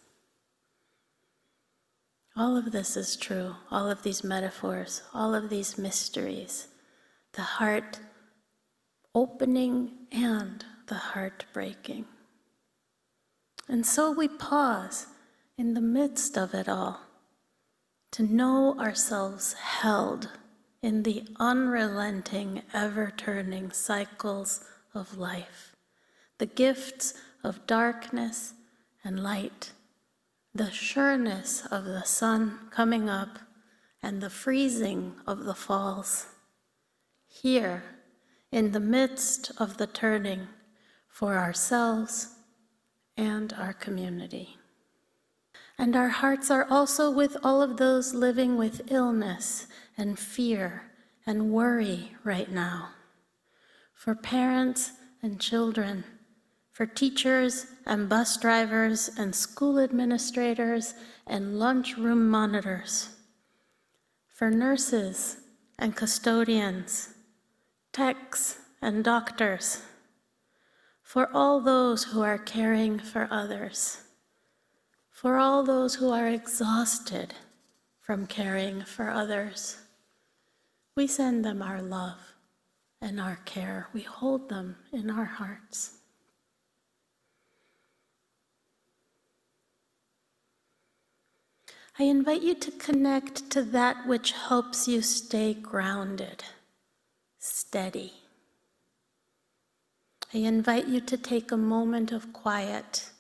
All 2.36 2.58
of 2.58 2.74
this 2.74 2.98
is 2.98 3.16
true, 3.16 3.56
all 3.72 3.90
of 3.90 4.04
these 4.04 4.24
metaphors, 4.24 5.04
all 5.14 5.34
of 5.34 5.50
these 5.50 5.78
mysteries, 5.78 6.68
the 7.34 7.42
heart 7.42 8.00
opening 9.14 9.92
and 10.12 10.66
the 10.88 10.96
heart 10.96 11.46
breaking. 11.54 12.06
And 13.70 13.86
so 13.86 14.12
we 14.12 14.28
pause 14.28 15.08
in 15.58 15.74
the 15.74 15.82
midst 15.82 16.38
of 16.38 16.54
it 16.54 16.68
all 16.68 17.05
to 18.16 18.24
know 18.24 18.80
ourselves 18.80 19.52
held 19.56 20.30
in 20.82 21.04
the 21.04 21.26
unrelenting, 21.38 22.62
ever 22.74 23.12
turning 23.18 23.70
cycles 23.74 24.64
of 24.94 25.18
life, 25.18 25.76
the 26.38 26.46
gifts 26.46 27.14
of 27.44 27.68
darkness 27.68 28.54
and 29.04 29.22
light, 29.22 29.74
the 30.54 30.72
sureness 30.72 31.66
of 31.66 31.84
the 31.84 32.04
sun 32.04 32.58
coming 32.72 33.10
up, 33.10 33.38
and 34.02 34.22
the 34.22 34.30
freezing 34.30 35.14
of 35.28 35.44
the 35.44 35.54
falls. 35.54 36.28
Here, 37.28 37.84
in 38.50 38.72
the 38.72 38.80
midst 38.80 39.52
of 39.58 39.76
the 39.76 39.88
turning 39.88 40.48
for 41.10 41.38
ourselves 41.38 42.30
and 43.18 43.52
our 43.52 43.74
community. 43.74 44.58
And 45.78 45.96
our 45.96 46.10
hearts 46.10 46.50
are 46.50 46.66
also 46.70 47.12
with 47.12 47.36
all 47.44 47.62
of 47.62 47.78
those 47.78 48.14
living 48.14 48.58
with 48.58 48.92
illness 48.92 49.68
and 49.98 50.18
fear 50.18 50.84
and 51.26 51.52
worry 51.52 52.16
right 52.24 52.50
now. 52.50 52.90
For 53.94 54.16
parents 54.16 54.94
and 55.22 55.40
children, 55.40 56.06
for 56.72 56.86
teachers 56.86 57.68
and 57.86 58.08
bus 58.08 58.38
drivers 58.38 59.10
and 59.18 59.36
school 59.36 59.80
administrators 59.80 60.94
and 61.28 61.60
lunchroom 61.60 62.30
monitors, 62.30 63.10
for 64.34 64.50
nurses 64.50 65.38
and 65.78 65.96
custodians, 65.96 67.10
techs 67.92 68.60
and 68.82 69.04
doctors, 69.04 69.82
for 71.02 71.30
all 71.34 71.60
those 71.60 72.06
who 72.06 72.22
are 72.22 72.38
caring 72.38 73.00
for 73.00 73.28
others 73.32 74.05
for 75.16 75.38
all 75.38 75.64
those 75.64 75.96
who 75.96 76.12
are 76.12 76.28
exhausted 76.28 77.34
from 78.02 78.28
caring 78.28 78.82
for 78.82 79.10
others. 79.10 79.78
We 80.98 81.08
send 81.08 81.46
them 81.46 81.62
our 81.62 81.82
love 81.82 82.18
and 83.02 83.18
our 83.18 83.40
care. 83.46 83.88
We 83.94 84.02
hold 84.02 84.50
them 84.50 84.76
in 84.92 85.10
our 85.10 85.24
hearts. 85.24 86.00
I 91.98 92.04
invite 92.04 92.42
you 92.42 92.54
to 92.54 92.72
connect 92.72 93.50
to 93.52 93.64
that 93.64 94.06
which 94.06 94.34
helps 94.34 94.86
you 94.86 95.02
stay 95.02 95.54
grounded, 95.54 96.44
steady. 97.40 98.16
I 100.34 100.40
invite 100.40 100.90
you 100.90 101.00
to 101.00 101.16
take 101.16 101.54
a 101.54 101.58
moment 101.58 102.12
of 102.12 102.34
quiet 102.34 103.12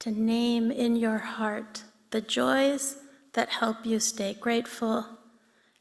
to 0.00 0.10
name 0.10 0.70
in 0.70 0.96
your 0.96 1.18
heart 1.18 1.84
the 2.10 2.20
joys 2.20 2.96
that 3.34 3.48
help 3.48 3.86
you 3.86 4.00
stay 4.00 4.34
grateful 4.34 5.06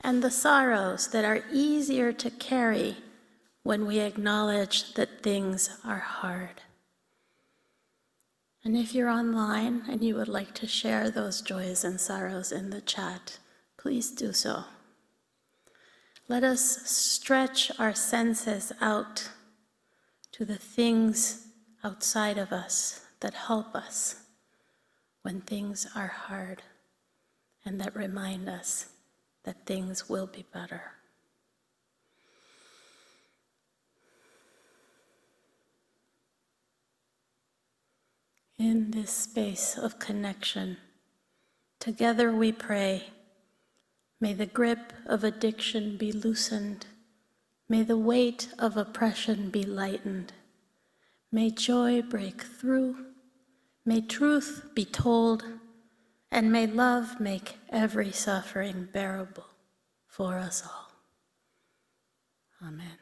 and 0.01 0.21
the 0.21 0.31
sorrows 0.31 1.07
that 1.07 1.25
are 1.25 1.43
easier 1.51 2.13
to 2.13 2.29
carry 2.29 2.97
when 3.63 3.85
we 3.85 3.99
acknowledge 3.99 4.93
that 4.93 5.23
things 5.23 5.69
are 5.83 5.99
hard. 5.99 6.61
And 8.63 8.75
if 8.77 8.93
you're 8.93 9.09
online 9.09 9.83
and 9.89 10.03
you 10.03 10.15
would 10.15 10.27
like 10.27 10.53
to 10.55 10.67
share 10.67 11.09
those 11.09 11.41
joys 11.41 11.83
and 11.83 11.99
sorrows 11.99 12.51
in 12.51 12.69
the 12.69 12.81
chat, 12.81 13.39
please 13.77 14.11
do 14.11 14.33
so. 14.33 14.65
Let 16.27 16.43
us 16.43 16.87
stretch 16.89 17.71
our 17.79 17.95
senses 17.95 18.71
out 18.81 19.29
to 20.33 20.45
the 20.45 20.57
things 20.57 21.47
outside 21.83 22.37
of 22.37 22.51
us 22.51 23.05
that 23.21 23.33
help 23.33 23.75
us 23.75 24.23
when 25.21 25.41
things 25.41 25.87
are 25.95 26.07
hard 26.07 26.63
and 27.65 27.79
that 27.81 27.95
remind 27.95 28.47
us 28.47 28.87
that 29.43 29.65
things 29.65 30.09
will 30.09 30.27
be 30.27 30.45
better. 30.53 30.93
In 38.57 38.91
this 38.91 39.11
space 39.11 39.77
of 39.77 39.99
connection, 39.99 40.77
together 41.79 42.31
we 42.31 42.51
pray. 42.51 43.05
May 44.19 44.33
the 44.33 44.45
grip 44.45 44.91
of 45.05 45.23
addiction 45.23 45.95
be 45.95 46.11
loosened. 46.11 46.85
May 47.69 47.83
the 47.83 47.97
weight 47.97 48.49
of 48.59 48.75
oppression 48.75 49.49
be 49.49 49.63
lightened. 49.63 50.33
May 51.31 51.51
joy 51.51 52.01
break 52.01 52.41
through. 52.41 53.08
May 53.85 54.01
truth 54.01 54.71
be 54.75 54.85
told, 54.85 55.43
and 56.31 56.51
may 56.51 56.67
love 56.67 57.19
make 57.19 57.57
every 57.69 58.11
suffering 58.11 58.87
bearable 58.91 59.47
for 60.07 60.37
us 60.37 60.63
all. 60.65 60.91
Amen. 62.61 62.97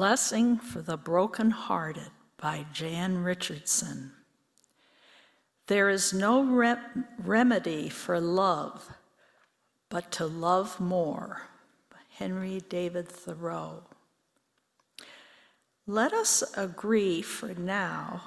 Blessing 0.00 0.56
for 0.56 0.80
the 0.80 0.96
Brokenhearted 0.96 2.08
by 2.38 2.64
Jan 2.72 3.22
Richardson. 3.22 4.12
There 5.66 5.90
is 5.90 6.14
no 6.14 6.42
re- 6.42 6.76
remedy 7.18 7.90
for 7.90 8.18
love 8.18 8.88
but 9.90 10.10
to 10.12 10.24
love 10.24 10.80
more. 10.80 11.42
Henry 12.12 12.62
David 12.66 13.10
Thoreau. 13.10 13.82
Let 15.86 16.14
us 16.14 16.42
agree 16.56 17.20
for 17.20 17.52
now 17.52 18.22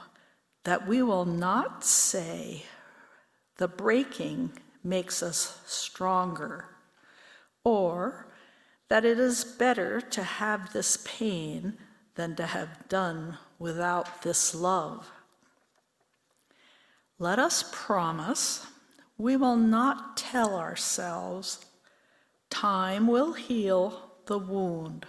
that 0.66 0.86
we 0.88 1.02
will 1.02 1.26
not 1.26 1.84
say 1.84 2.66
the 3.58 3.68
breaking 3.68 4.52
makes 4.84 5.24
us 5.24 5.60
stronger 5.66 6.66
or 7.64 8.28
that 8.94 9.06
it 9.06 9.18
is 9.20 9.44
better 9.44 10.00
to 10.00 10.22
have 10.22 10.72
this 10.72 11.00
pain 11.04 11.74
than 12.14 12.36
to 12.36 12.46
have 12.46 12.88
done 12.90 13.36
without 13.58 14.22
this 14.22 14.54
love. 14.54 15.10
Let 17.18 17.40
us 17.40 17.72
promise 17.72 18.68
we 19.18 19.36
will 19.36 19.56
not 19.56 20.16
tell 20.16 20.56
ourselves 20.56 21.66
time 22.52 23.08
will 23.08 23.34
heal 23.34 24.12
the 24.28 24.38
wound 24.38 25.08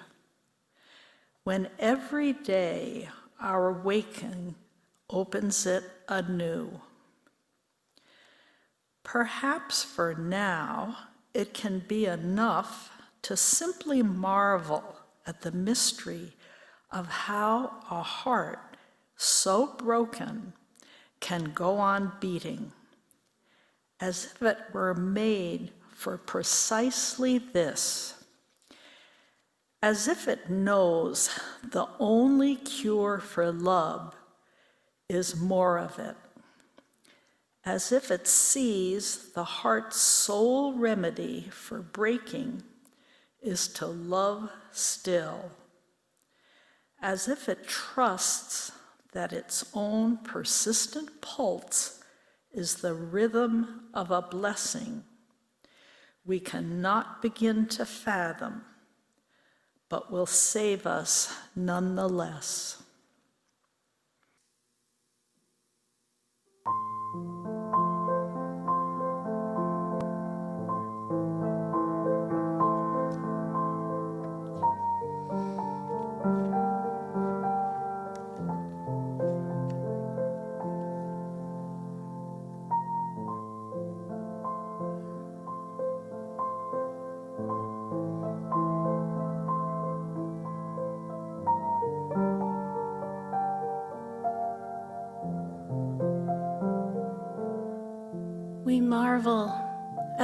when 1.43 1.69
every 1.79 2.33
day 2.33 3.11
our 3.39 3.71
waking 3.71 4.55
opens 5.11 5.67
it 5.67 5.85
anew. 6.09 6.81
Perhaps 9.03 9.85
for 9.85 10.15
now 10.15 10.97
it 11.35 11.53
can 11.53 11.81
be 11.81 12.07
enough 12.07 12.94
to 13.25 13.37
simply 13.37 14.03
marvel 14.03 14.97
at 15.27 15.41
the 15.41 15.51
mystery 15.51 16.35
of 16.91 17.09
how 17.09 17.73
a 17.91 18.03
heart 18.03 18.77
so 19.17 19.67
broken 19.79 20.53
can 21.21 21.45
go 21.55 21.79
on 21.79 22.13
beating, 22.21 22.71
as 23.99 24.27
if 24.27 24.43
it 24.43 24.59
were 24.75 24.95
made 24.95 25.71
for 25.91 26.19
precisely 26.19 27.39
this, 27.39 28.23
as 29.83 30.07
if 30.07 30.29
it 30.29 30.51
knows 30.51 31.31
the 31.63 31.89
only 31.99 32.57
cure 32.57 33.19
for 33.21 33.51
love 33.51 34.15
is 35.09 35.35
more 35.35 35.79
of 35.79 35.99
it, 35.99 36.17
as 37.65 37.91
if 37.91 38.11
it 38.11 38.29
sees 38.29 39.33
the 39.33 39.45
heart's 39.45 39.97
sole 39.97 40.75
remedy 40.75 41.49
for 41.51 41.81
breaking 41.81 42.63
is 43.45 43.69
to 43.69 43.87
love 43.87 44.51
still, 44.73 45.53
as 47.01 47.29
if 47.29 47.49
it 47.49 47.69
trusts 47.69 48.73
that 49.13 49.33
its 49.33 49.65
own 49.75 50.17
persistent 50.19 51.21
pulse 51.21 52.03
is 52.53 52.77
the 52.77 52.95
rhythm 52.95 53.89
of 53.95 54.11
a 54.11 54.23
blessing 54.23 55.05
we 56.25 56.41
cannot 56.41 57.21
begin 57.21 57.67
to 57.67 57.85
fathom, 57.85 58.63
but 59.89 60.11
will 60.11 60.27
save 60.27 60.87
us 60.87 61.35
nonetheless. 61.55 62.83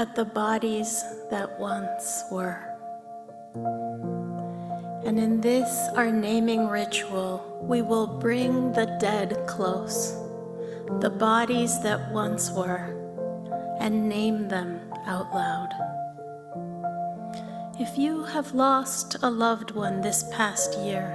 At 0.01 0.15
the 0.15 0.25
bodies 0.25 1.05
that 1.31 1.61
once 1.61 2.25
were. 2.31 2.59
And 5.05 5.19
in 5.19 5.43
this, 5.43 5.89
our 5.95 6.11
naming 6.11 6.69
ritual, 6.69 7.59
we 7.61 7.83
will 7.83 8.07
bring 8.07 8.73
the 8.73 8.87
dead 8.99 9.37
close, 9.47 10.17
the 11.01 11.11
bodies 11.11 11.83
that 11.83 12.11
once 12.13 12.51
were, 12.51 12.97
and 13.79 14.09
name 14.09 14.49
them 14.49 14.81
out 15.05 15.35
loud. 15.35 15.69
If 17.79 17.99
you 17.99 18.25
have 18.25 18.55
lost 18.55 19.17
a 19.23 19.31
loved 19.31 19.73
one 19.73 20.01
this 20.01 20.25
past 20.33 20.79
year, 20.79 21.11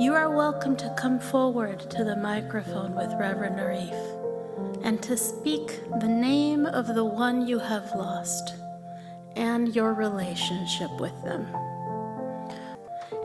you 0.00 0.14
are 0.14 0.34
welcome 0.34 0.76
to 0.76 0.94
come 0.96 1.20
forward 1.20 1.90
to 1.90 2.04
the 2.04 2.16
microphone 2.16 2.94
with 2.94 3.12
Reverend 3.20 3.58
Arif 3.58 4.21
and 4.84 5.02
to 5.02 5.16
speak 5.16 5.80
the 6.00 6.08
name 6.08 6.66
of 6.66 6.94
the 6.94 7.04
one 7.04 7.46
you 7.46 7.58
have 7.58 7.94
lost 7.94 8.54
and 9.36 9.74
your 9.74 9.94
relationship 9.94 10.90
with 11.00 11.22
them. 11.22 11.46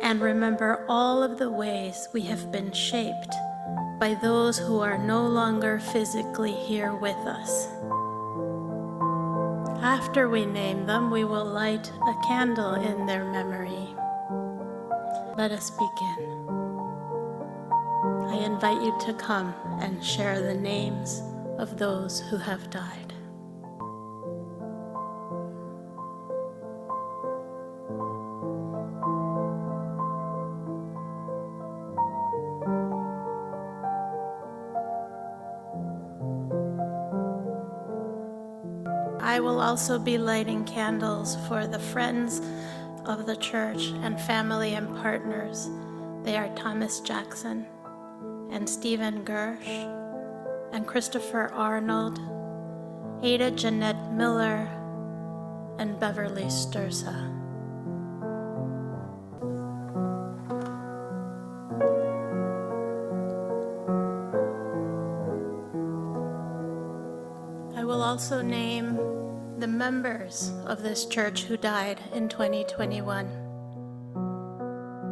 And 0.01 0.21
remember 0.21 0.85
all 0.87 1.23
of 1.23 1.37
the 1.37 1.49
ways 1.49 2.07
we 2.13 2.21
have 2.21 2.51
been 2.51 2.71
shaped 2.71 3.33
by 3.99 4.13
those 4.21 4.57
who 4.57 4.79
are 4.79 4.97
no 4.97 5.25
longer 5.25 5.79
physically 5.79 6.53
here 6.53 6.95
with 6.95 7.17
us. 7.25 7.67
After 9.81 10.29
we 10.29 10.45
name 10.45 10.85
them, 10.85 11.09
we 11.09 11.23
will 11.23 11.45
light 11.45 11.91
a 12.07 12.15
candle 12.27 12.75
in 12.75 13.05
their 13.05 13.25
memory. 13.25 13.87
Let 15.37 15.51
us 15.51 15.71
begin. 15.71 16.45
I 18.29 18.41
invite 18.43 18.81
you 18.81 18.95
to 19.07 19.13
come 19.13 19.53
and 19.81 20.03
share 20.03 20.41
the 20.41 20.53
names 20.53 21.21
of 21.57 21.77
those 21.77 22.19
who 22.19 22.37
have 22.37 22.69
died. 22.69 23.13
I 39.19 39.39
will 39.39 39.59
also 39.59 39.99
be 39.99 40.17
lighting 40.17 40.63
candles 40.65 41.37
for 41.47 41.67
the 41.67 41.79
friends 41.79 42.41
of 43.05 43.25
the 43.25 43.35
church 43.35 43.87
and 44.01 44.19
family 44.21 44.73
and 44.75 44.87
partners. 44.97 45.69
They 46.23 46.37
are 46.37 46.53
Thomas 46.55 46.99
Jackson 46.99 47.65
and 48.51 48.67
Stephen 48.67 49.23
Gersh 49.25 49.96
and 50.71 50.87
Christopher 50.87 51.51
Arnold, 51.53 52.19
Ada 53.23 53.51
Jeanette 53.51 54.13
Miller, 54.13 54.67
and 55.79 55.99
Beverly 55.99 56.43
Sturza. 56.43 57.33
I 67.75 67.83
will 67.83 68.01
also 68.01 68.41
name 68.41 68.95
the 69.59 69.67
members 69.67 70.51
of 70.65 70.83
this 70.83 71.05
church 71.05 71.43
who 71.43 71.57
died 71.57 71.99
in 72.13 72.29
2021 72.29 73.25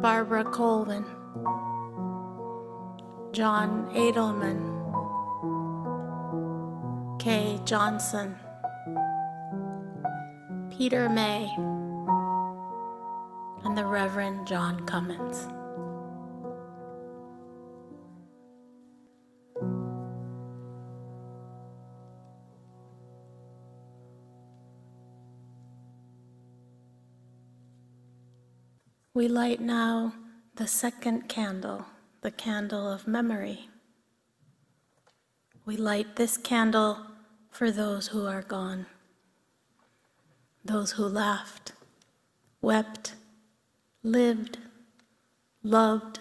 Barbara 0.00 0.44
Colvin, 0.44 1.04
John 3.32 3.90
Adelman. 3.92 4.75
Kay 7.26 7.58
Johnson, 7.64 8.36
Peter 10.70 11.08
May, 11.08 11.52
and 13.64 13.76
the 13.76 13.84
Reverend 13.84 14.46
John 14.46 14.86
Cummins. 14.86 15.48
We 29.14 29.26
light 29.26 29.60
now 29.60 30.14
the 30.54 30.68
second 30.68 31.28
candle, 31.28 31.86
the 32.20 32.30
candle 32.30 32.88
of 32.88 33.08
memory. 33.08 33.68
We 35.64 35.76
light 35.76 36.14
this 36.14 36.36
candle 36.36 36.98
for 37.56 37.70
those 37.70 38.08
who 38.08 38.26
are 38.26 38.42
gone, 38.42 38.84
those 40.62 40.92
who 40.92 41.04
laughed, 41.06 41.72
wept, 42.60 43.14
lived, 44.02 44.58
loved, 45.62 46.20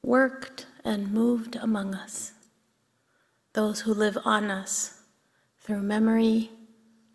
worked, 0.00 0.66
and 0.84 1.10
moved 1.10 1.56
among 1.56 1.92
us, 1.92 2.34
those 3.54 3.80
who 3.80 3.92
live 3.92 4.16
on 4.24 4.48
us 4.48 5.00
through 5.58 5.82
memory 5.82 6.50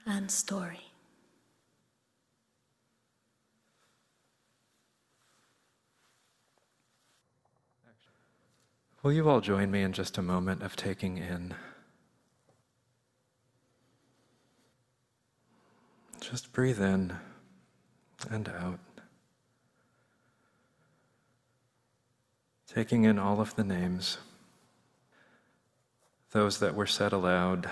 and 0.06 0.30
story. 0.30 0.92
Will 9.02 9.14
you 9.14 9.30
all 9.30 9.40
join 9.40 9.72
me 9.72 9.82
in 9.84 9.94
just 9.94 10.18
a 10.18 10.22
moment 10.22 10.62
of 10.62 10.76
taking 10.76 11.18
in? 11.18 11.56
Just 16.20 16.52
breathe 16.52 16.82
in 16.82 17.14
and 18.30 18.50
out. 18.50 18.80
Taking 22.68 23.04
in 23.04 23.18
all 23.18 23.42
of 23.42 23.56
the 23.56 23.64
names, 23.64 24.18
those 26.32 26.60
that 26.60 26.76
were 26.76 26.86
said 26.86 27.12
aloud, 27.12 27.70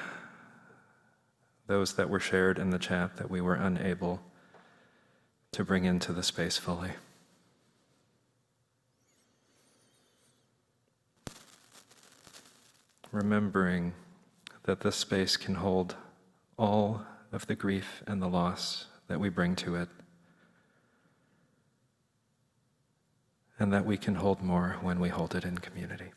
those 1.67 1.93
that 1.93 2.09
were 2.09 2.19
shared 2.19 2.57
in 2.57 2.71
the 2.71 2.79
chat 2.79 3.17
that 3.17 3.29
we 3.29 3.41
were 3.41 3.55
unable 3.55 4.21
to 5.51 5.63
bring 5.63 5.85
into 5.85 6.13
the 6.13 6.23
space 6.23 6.57
fully. 6.57 6.91
remembering 13.11 13.93
that 14.63 14.81
this 14.81 14.95
space 14.95 15.37
can 15.37 15.55
hold 15.55 15.95
all 16.57 17.01
of 17.31 17.47
the 17.47 17.55
grief 17.55 18.03
and 18.07 18.21
the 18.21 18.27
loss 18.27 18.85
that 19.07 19.19
we 19.19 19.29
bring 19.29 19.55
to 19.55 19.75
it, 19.75 19.89
and 23.59 23.73
that 23.73 23.85
we 23.85 23.97
can 23.97 24.15
hold 24.15 24.41
more 24.41 24.77
when 24.81 24.99
we 24.99 25.09
hold 25.09 25.35
it 25.35 25.43
in 25.43 25.57
community. 25.57 26.11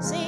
The 0.00 0.27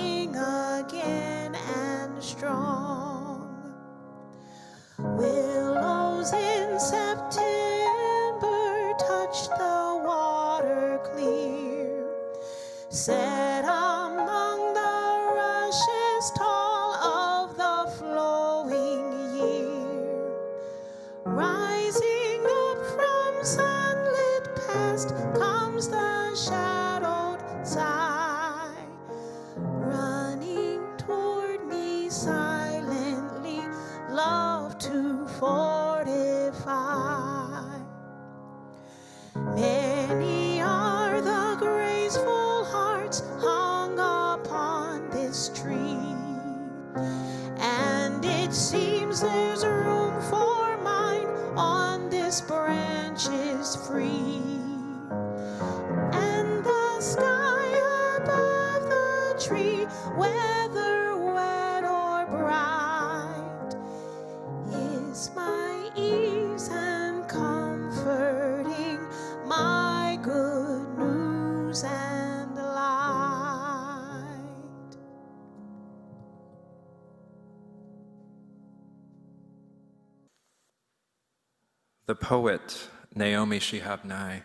poet 82.30 82.86
Naomi 83.12 83.58
Shihab 83.58 84.04
Nye 84.04 84.44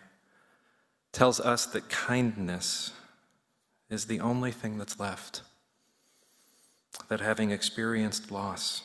tells 1.12 1.38
us 1.38 1.66
that 1.66 1.88
kindness 1.88 2.90
is 3.88 4.06
the 4.06 4.18
only 4.18 4.50
thing 4.50 4.76
that's 4.76 4.98
left. 4.98 5.42
That 7.08 7.20
having 7.20 7.52
experienced 7.52 8.32
loss 8.32 8.82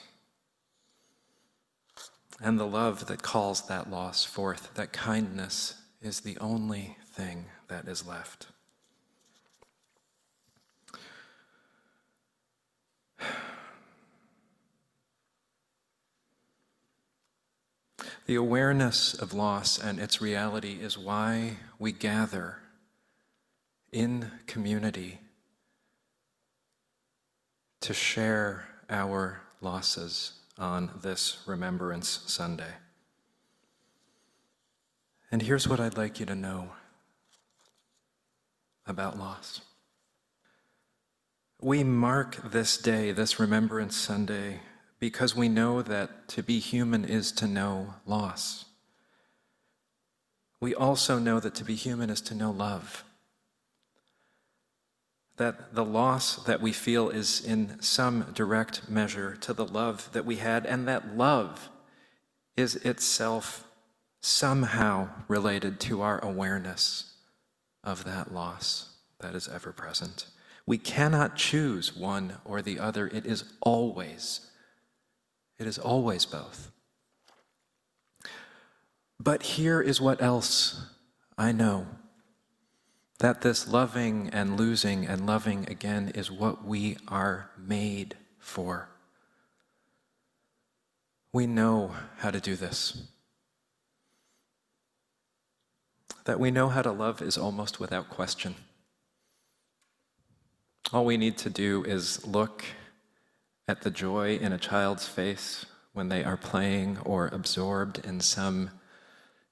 and 2.39 2.60
the 2.60 2.68
love 2.68 3.08
that 3.08 3.24
calls 3.24 3.66
that 3.70 3.89
loss 3.89 4.24
forth, 4.24 4.72
that 4.76 4.93
kindness 4.93 5.82
is 5.99 6.20
the 6.20 6.38
only 6.38 6.95
thing 7.04 7.45
that 7.70 7.88
is 7.88 8.06
left. 8.06 8.49
The 18.26 18.36
awareness 18.36 19.13
of 19.13 19.34
loss 19.34 19.78
and 19.78 19.99
its 19.99 20.22
reality 20.22 20.78
is 20.82 20.97
why 20.97 21.57
we 21.80 21.91
gather 21.91 22.57
in 23.91 24.32
community 24.47 25.19
to 27.82 27.93
share 27.93 28.67
our 28.89 29.41
losses 29.59 30.34
on 30.57 30.91
this 31.01 31.39
Remembrance 31.45 32.22
Sunday. 32.28 32.74
And 35.32 35.41
here's 35.41 35.67
what 35.67 35.80
I'd 35.80 35.97
like 35.97 36.19
you 36.19 36.26
to 36.28 36.36
know 36.36 36.69
about 38.86 39.17
loss. 39.17 39.61
We 41.61 41.84
mark 41.84 42.51
this 42.51 42.78
day, 42.78 43.11
this 43.11 43.39
Remembrance 43.39 43.95
Sunday, 43.95 44.59
because 45.02 45.36
we 45.36 45.49
know 45.49 45.82
that 45.82 46.28
to 46.30 46.43
be 46.43 46.60
human 46.60 47.04
is 47.04 47.32
to 47.32 47.47
know 47.47 47.95
loss. 48.06 48.66
We 50.62 50.76
also 50.76 51.18
know 51.18 51.39
that 51.39 51.56
to 51.56 51.66
be 51.66 51.74
human 51.74 52.12
is 52.12 52.22
to 52.22 52.36
know 52.36 52.52
love. 52.52 53.04
That 55.38 55.74
the 55.74 55.84
loss 55.84 56.36
that 56.43 56.62
we 56.62 56.72
feel 56.72 57.10
is 57.10 57.43
in 57.43 57.82
some 57.82 58.28
direct 58.36 58.88
measure 58.89 59.36
to 59.41 59.54
the 59.54 59.66
love 59.66 60.08
that 60.14 60.24
we 60.24 60.36
had, 60.36 60.68
and 60.68 60.88
that 60.88 61.18
love 61.18 61.70
is 62.56 62.76
itself 62.76 63.66
somehow 64.20 65.10
related 65.28 65.80
to 65.80 66.04
our 66.04 66.24
awareness 66.24 67.16
of 67.84 68.04
that 68.04 68.32
loss 68.32 68.89
that 69.20 69.34
is 69.34 69.47
ever 69.47 69.72
present. 69.72 70.28
We 70.68 70.78
cannot 70.78 71.38
choose 71.38 71.95
one 71.95 72.36
or 72.45 72.62
the 72.62 72.78
other. 72.78 73.08
It 73.08 73.26
is 73.26 73.45
always, 73.62 74.51
it 75.62 75.68
is 75.68 75.78
always 75.78 76.26
both. 76.26 76.72
But 79.20 79.43
here 79.43 79.80
is 79.80 80.01
what 80.01 80.20
else 80.20 80.88
I 81.38 81.51
know 81.51 81.86
that 83.20 83.41
this 83.41 83.68
loving 83.68 84.32
and 84.34 84.57
losing 84.57 85.05
and 85.05 85.28
loving 85.28 85.70
again 85.70 86.12
is 86.16 86.32
what 86.32 86.66
we 86.66 86.97
are 87.07 87.51
made 87.55 88.18
for. 88.39 88.89
We 91.32 91.45
know 91.45 91.93
how 92.18 92.32
to 92.32 92.39
do 92.39 92.55
this. 92.55 93.03
That 96.26 96.39
we 96.39 96.49
know 96.49 96.70
how 96.70 96.82
to 96.82 96.91
love 96.91 97.22
is 97.22 97.38
almost 97.38 97.80
without 97.80 98.09
question. 98.09 98.55
All 100.91 101.05
we 101.05 101.18
need 101.18 101.38
to 101.38 101.51
do 101.51 101.84
is 101.84 102.26
look 102.26 102.66
at 103.68 103.82
the 103.82 103.91
joy 103.91 104.36
in 104.38 104.51
a 104.51 104.57
child's 104.57 105.07
face 105.07 105.66
when 105.93 106.09
they 106.09 106.24
are 106.24 106.38
playing 106.38 106.97
or 107.05 107.28
absorbed 107.28 108.03
in 108.05 108.20
some, 108.20 108.72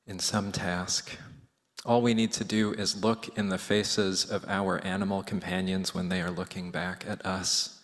in 0.07 0.19
some 0.19 0.51
task. 0.51 1.17
All 1.85 2.01
we 2.01 2.13
need 2.13 2.33
to 2.33 2.43
do 2.43 2.73
is 2.73 3.03
look 3.03 3.37
in 3.37 3.49
the 3.49 3.57
faces 3.57 4.25
of 4.29 4.45
our 4.47 4.83
animal 4.85 5.23
companions 5.23 5.95
when 5.95 6.09
they 6.09 6.21
are 6.21 6.31
looking 6.31 6.71
back 6.71 7.05
at 7.07 7.25
us. 7.25 7.81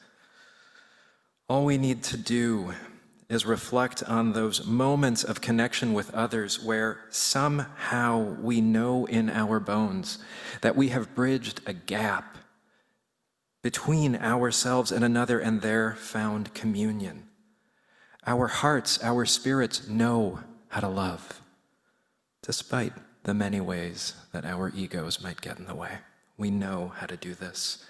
All 1.48 1.64
we 1.64 1.78
need 1.78 2.04
to 2.04 2.18
do 2.18 2.74
is 3.30 3.46
reflect 3.46 4.04
on 4.04 4.34
those 4.34 4.66
moments 4.66 5.24
of 5.24 5.42
connection 5.42 5.94
with 5.94 6.14
others 6.14 6.64
where 6.64 7.00
somehow 7.10 8.20
we 8.42 8.62
know 8.62 9.06
in 9.06 9.30
our 9.30 9.60
bones 9.60 10.20
that 10.62 10.76
we 10.76 10.90
have 10.90 11.16
bridged 11.16 11.62
a 11.66 11.74
gap 11.74 12.35
between 13.66 14.16
ourselves 14.18 14.92
and 14.92 15.04
another 15.04 15.40
and 15.40 15.64
there 15.64 15.96
found 15.96 16.54
communion. 16.54 17.24
Our 18.28 18.46
hearts, 18.46 19.04
our 19.04 19.26
spirits 19.26 19.88
know 19.88 20.42
how 20.68 20.82
to 20.82 20.88
love, 20.88 21.42
despite 22.44 22.94
the 23.24 23.34
many 23.34 23.60
ways 23.60 24.14
that 24.34 24.46
our 24.46 24.72
egos 24.76 25.20
might 25.20 25.42
get 25.42 25.58
in 25.58 25.66
the 25.66 25.74
way. 25.74 25.98
We 26.38 26.52
know 26.52 26.94
how 26.98 27.08
to 27.08 27.18
do 27.18 27.34
this. 27.34 27.84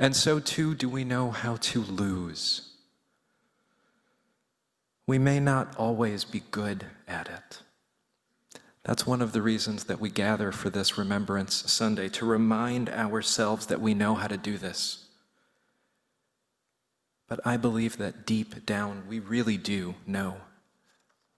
And 0.00 0.16
so 0.16 0.40
too 0.40 0.74
do 0.74 0.88
we 0.88 1.04
know 1.04 1.30
how 1.30 1.58
to 1.60 1.80
lose. 1.80 2.72
We 5.06 5.16
may 5.16 5.38
not 5.38 5.76
always 5.76 6.24
be 6.24 6.42
good 6.50 6.86
at 7.06 7.28
it. 7.28 7.62
That's 8.84 9.06
one 9.06 9.22
of 9.22 9.32
the 9.32 9.42
reasons 9.42 9.84
that 9.84 10.00
we 10.00 10.10
gather 10.10 10.50
for 10.50 10.68
this 10.68 10.98
Remembrance 10.98 11.70
Sunday, 11.70 12.08
to 12.10 12.26
remind 12.26 12.88
ourselves 12.88 13.66
that 13.66 13.80
we 13.80 13.94
know 13.94 14.14
how 14.16 14.26
to 14.26 14.36
do 14.36 14.58
this. 14.58 15.06
But 17.28 17.40
I 17.46 17.56
believe 17.56 17.96
that 17.98 18.26
deep 18.26 18.66
down, 18.66 19.04
we 19.08 19.20
really 19.20 19.56
do 19.56 19.94
know. 20.06 20.38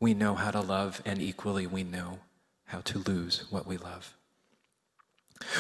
We 0.01 0.15
know 0.15 0.35
how 0.35 0.51
to 0.51 0.61
love, 0.61 1.03
and 1.05 1.21
equally, 1.21 1.67
we 1.67 1.85
know 1.85 2.21
how 2.65 2.81
to 2.81 2.99
lose 2.99 3.45
what 3.51 3.67
we 3.67 3.77
love. 3.77 4.17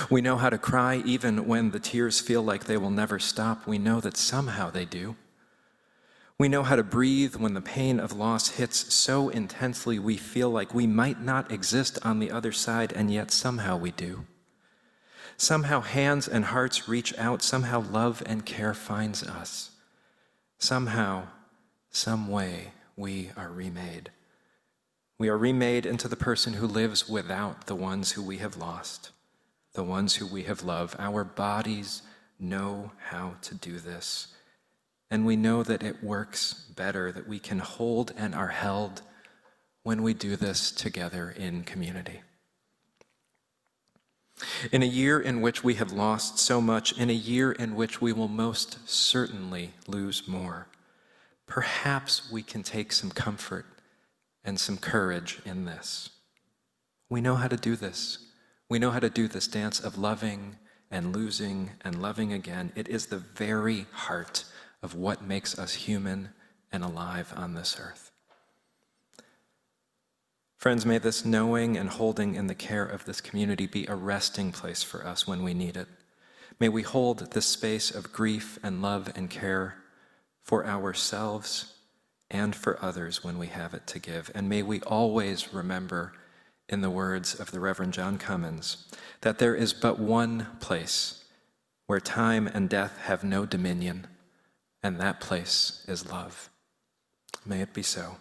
We 0.08 0.22
know 0.22 0.36
how 0.36 0.50
to 0.50 0.58
cry 0.58 1.02
even 1.04 1.46
when 1.46 1.70
the 1.70 1.78
tears 1.78 2.20
feel 2.20 2.42
like 2.42 2.64
they 2.64 2.78
will 2.78 2.90
never 2.90 3.18
stop. 3.18 3.66
We 3.66 3.78
know 3.78 4.00
that 4.00 4.16
somehow 4.16 4.70
they 4.70 4.86
do. 4.86 5.16
We 6.38 6.48
know 6.48 6.64
how 6.64 6.74
to 6.74 6.82
breathe 6.82 7.36
when 7.36 7.54
the 7.54 7.60
pain 7.60 8.00
of 8.00 8.12
loss 8.12 8.50
hits 8.50 8.92
so 8.92 9.28
intensely 9.28 10.00
we 10.00 10.16
feel 10.16 10.50
like 10.50 10.74
we 10.74 10.86
might 10.86 11.20
not 11.20 11.52
exist 11.52 11.98
on 12.02 12.18
the 12.18 12.32
other 12.32 12.50
side, 12.50 12.92
and 12.92 13.12
yet 13.12 13.30
somehow 13.30 13.76
we 13.76 13.92
do. 13.92 14.26
Somehow 15.36 15.80
hands 15.80 16.26
and 16.26 16.46
hearts 16.46 16.88
reach 16.88 17.16
out, 17.18 17.40
somehow 17.40 17.82
love 17.82 18.22
and 18.26 18.44
care 18.44 18.74
finds 18.74 19.22
us. 19.22 19.70
Somehow, 20.58 21.28
some 21.90 22.26
way, 22.26 22.72
we 22.96 23.30
are 23.36 23.50
remade. 23.50 24.10
We 25.18 25.28
are 25.28 25.38
remade 25.38 25.86
into 25.86 26.08
the 26.08 26.16
person 26.16 26.54
who 26.54 26.66
lives 26.66 27.08
without 27.08 27.66
the 27.66 27.76
ones 27.76 28.12
who 28.12 28.22
we 28.22 28.38
have 28.38 28.56
lost, 28.56 29.10
the 29.74 29.84
ones 29.84 30.16
who 30.16 30.26
we 30.26 30.42
have 30.44 30.64
loved. 30.64 30.96
Our 30.98 31.22
bodies 31.22 32.02
know 32.40 32.90
how 33.10 33.36
to 33.42 33.54
do 33.54 33.78
this. 33.78 34.33
And 35.14 35.24
we 35.24 35.36
know 35.36 35.62
that 35.62 35.84
it 35.84 36.02
works 36.02 36.54
better, 36.74 37.12
that 37.12 37.28
we 37.28 37.38
can 37.38 37.60
hold 37.60 38.12
and 38.16 38.34
are 38.34 38.48
held 38.48 39.02
when 39.84 40.02
we 40.02 40.12
do 40.12 40.34
this 40.34 40.72
together 40.72 41.30
in 41.30 41.62
community. 41.62 42.22
In 44.72 44.82
a 44.82 44.86
year 44.86 45.20
in 45.20 45.40
which 45.40 45.62
we 45.62 45.74
have 45.74 45.92
lost 45.92 46.40
so 46.40 46.60
much, 46.60 46.98
in 46.98 47.10
a 47.10 47.12
year 47.12 47.52
in 47.52 47.76
which 47.76 48.00
we 48.00 48.12
will 48.12 48.26
most 48.26 48.88
certainly 48.88 49.70
lose 49.86 50.26
more, 50.26 50.66
perhaps 51.46 52.28
we 52.32 52.42
can 52.42 52.64
take 52.64 52.90
some 52.90 53.12
comfort 53.12 53.66
and 54.42 54.58
some 54.58 54.76
courage 54.76 55.40
in 55.44 55.64
this. 55.64 56.10
We 57.08 57.20
know 57.20 57.36
how 57.36 57.46
to 57.46 57.56
do 57.56 57.76
this. 57.76 58.18
We 58.68 58.80
know 58.80 58.90
how 58.90 58.98
to 58.98 59.10
do 59.10 59.28
this 59.28 59.46
dance 59.46 59.78
of 59.78 59.96
loving 59.96 60.56
and 60.90 61.14
losing 61.14 61.70
and 61.82 62.02
loving 62.02 62.32
again. 62.32 62.72
It 62.74 62.88
is 62.88 63.06
the 63.06 63.18
very 63.18 63.86
heart 63.92 64.46
of 64.84 64.94
what 64.94 65.26
makes 65.26 65.58
us 65.58 65.72
human 65.72 66.28
and 66.70 66.84
alive 66.84 67.32
on 67.34 67.54
this 67.54 67.78
earth. 67.80 68.12
Friends, 70.58 70.84
may 70.84 70.98
this 70.98 71.24
knowing 71.24 71.78
and 71.78 71.88
holding 71.88 72.34
in 72.34 72.48
the 72.48 72.54
care 72.54 72.84
of 72.84 73.06
this 73.06 73.22
community 73.22 73.66
be 73.66 73.86
a 73.86 73.94
resting 73.94 74.52
place 74.52 74.82
for 74.82 75.06
us 75.06 75.26
when 75.26 75.42
we 75.42 75.54
need 75.54 75.78
it. 75.78 75.88
May 76.60 76.68
we 76.68 76.82
hold 76.82 77.32
this 77.32 77.46
space 77.46 77.90
of 77.90 78.12
grief 78.12 78.58
and 78.62 78.82
love 78.82 79.10
and 79.16 79.30
care 79.30 79.76
for 80.42 80.66
ourselves 80.66 81.72
and 82.30 82.54
for 82.54 82.82
others 82.84 83.24
when 83.24 83.38
we 83.38 83.46
have 83.46 83.72
it 83.72 83.86
to 83.86 83.98
give. 83.98 84.30
And 84.34 84.50
may 84.50 84.62
we 84.62 84.82
always 84.82 85.54
remember, 85.54 86.12
in 86.68 86.82
the 86.82 86.90
words 86.90 87.34
of 87.34 87.52
the 87.52 87.60
Reverend 87.60 87.94
John 87.94 88.18
Cummins, 88.18 88.86
that 89.22 89.38
there 89.38 89.54
is 89.54 89.72
but 89.72 89.98
one 89.98 90.46
place 90.60 91.24
where 91.86 92.00
time 92.00 92.46
and 92.46 92.68
death 92.68 92.98
have 93.04 93.24
no 93.24 93.46
dominion 93.46 94.08
and 94.84 95.00
that 95.00 95.18
place 95.18 95.82
is 95.88 96.12
love. 96.12 96.50
May 97.46 97.62
it 97.62 97.72
be 97.72 97.82
so, 97.82 98.18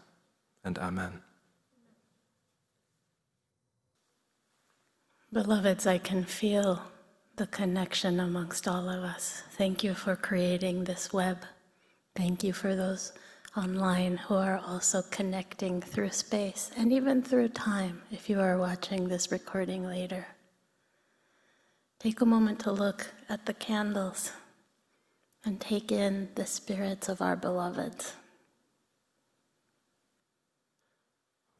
and 0.63 0.79
amen. 0.79 1.21
Beloveds, 5.33 5.85
I 5.85 5.97
can 5.97 6.23
feel 6.23 6.81
the 7.35 7.47
connection 7.47 8.19
amongst 8.19 8.67
all 8.67 8.87
of 8.87 9.03
us. 9.03 9.43
Thank 9.57 9.83
you 9.83 9.93
for 9.93 10.15
creating 10.15 10.85
this 10.85 11.11
web. 11.11 11.39
Thank 12.15 12.43
you 12.43 12.53
for 12.53 12.75
those 12.75 13.11
online 13.57 14.17
who 14.17 14.35
are 14.35 14.61
also 14.65 15.01
connecting 15.11 15.81
through 15.81 16.11
space 16.11 16.71
and 16.77 16.93
even 16.93 17.21
through 17.21 17.49
time 17.49 18.01
if 18.09 18.29
you 18.29 18.39
are 18.39 18.57
watching 18.57 19.09
this 19.09 19.31
recording 19.31 19.85
later. 19.85 20.27
Take 21.99 22.21
a 22.21 22.25
moment 22.25 22.59
to 22.61 22.71
look 22.71 23.07
at 23.27 23.45
the 23.45 23.53
candles 23.53 24.31
and 25.45 25.59
take 25.59 25.91
in 25.91 26.29
the 26.35 26.45
spirits 26.45 27.09
of 27.09 27.21
our 27.21 27.35
beloveds. 27.35 28.13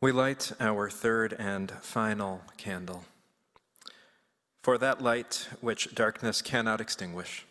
We 0.02 0.12
light 0.12 0.52
our 0.60 0.90
third 0.90 1.34
and 1.40 1.72
final 1.82 2.42
candle. 2.58 3.06
For 4.62 4.78
that 4.78 5.02
light 5.02 5.48
which 5.62 5.96
darkness 5.96 6.42
cannot 6.42 6.82
extinguish, 6.82 7.46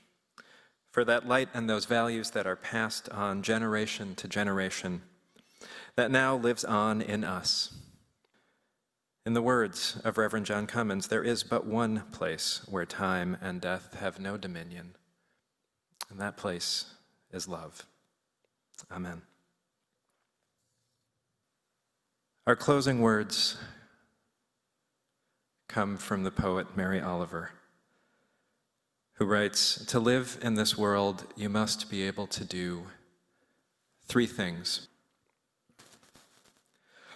for 0.91 1.05
that 1.05 1.27
light 1.27 1.49
and 1.55 1.69
those 1.69 1.87
values 1.87 2.31
that 2.31 2.47
are 2.47 2.57
passed 2.57 3.09
on 3.09 3.43
generation 3.43 4.15
to 4.17 4.29
generation, 4.29 5.03
that 5.97 6.11
now 6.11 6.37
lives 6.37 6.65
on 6.65 7.01
in 7.01 7.25
us. 7.25 7.75
In 9.25 9.35
the 9.35 9.43
words 9.43 10.01
of 10.05 10.19
Reverend 10.19 10.47
John 10.47 10.67
Cummins, 10.67 11.09
there 11.09 11.23
is 11.23 11.45
but 11.45 11.67
one 11.67 12.05
place 12.13 12.67
where 12.69 12.85
time 12.85 13.37
and 13.41 13.61
death 13.61 13.95
have 14.01 14.19
no 14.19 14.37
dominion, 14.37 14.97
and 16.11 16.21
that 16.21 16.37
place 16.37 16.87
is 17.33 17.49
love. 17.49 17.87
Amen. 18.91 19.23
Our 22.47 22.57
closing 22.57 23.01
words 23.01 23.57
come 25.69 25.97
from 25.97 26.25
the 26.25 26.31
poet 26.31 26.77
Mary 26.77 27.01
Oliver, 27.01 27.53
who 29.15 29.25
writes 29.25 29.85
To 29.87 30.01
live 30.01 30.39
in 30.43 30.55
this 30.55 30.77
world, 30.77 31.25
you 31.37 31.49
must 31.49 31.91
be 31.91 32.03
able 32.03 32.27
to 32.29 32.45
do 32.45 32.87
three 34.07 34.27
things 34.27 34.89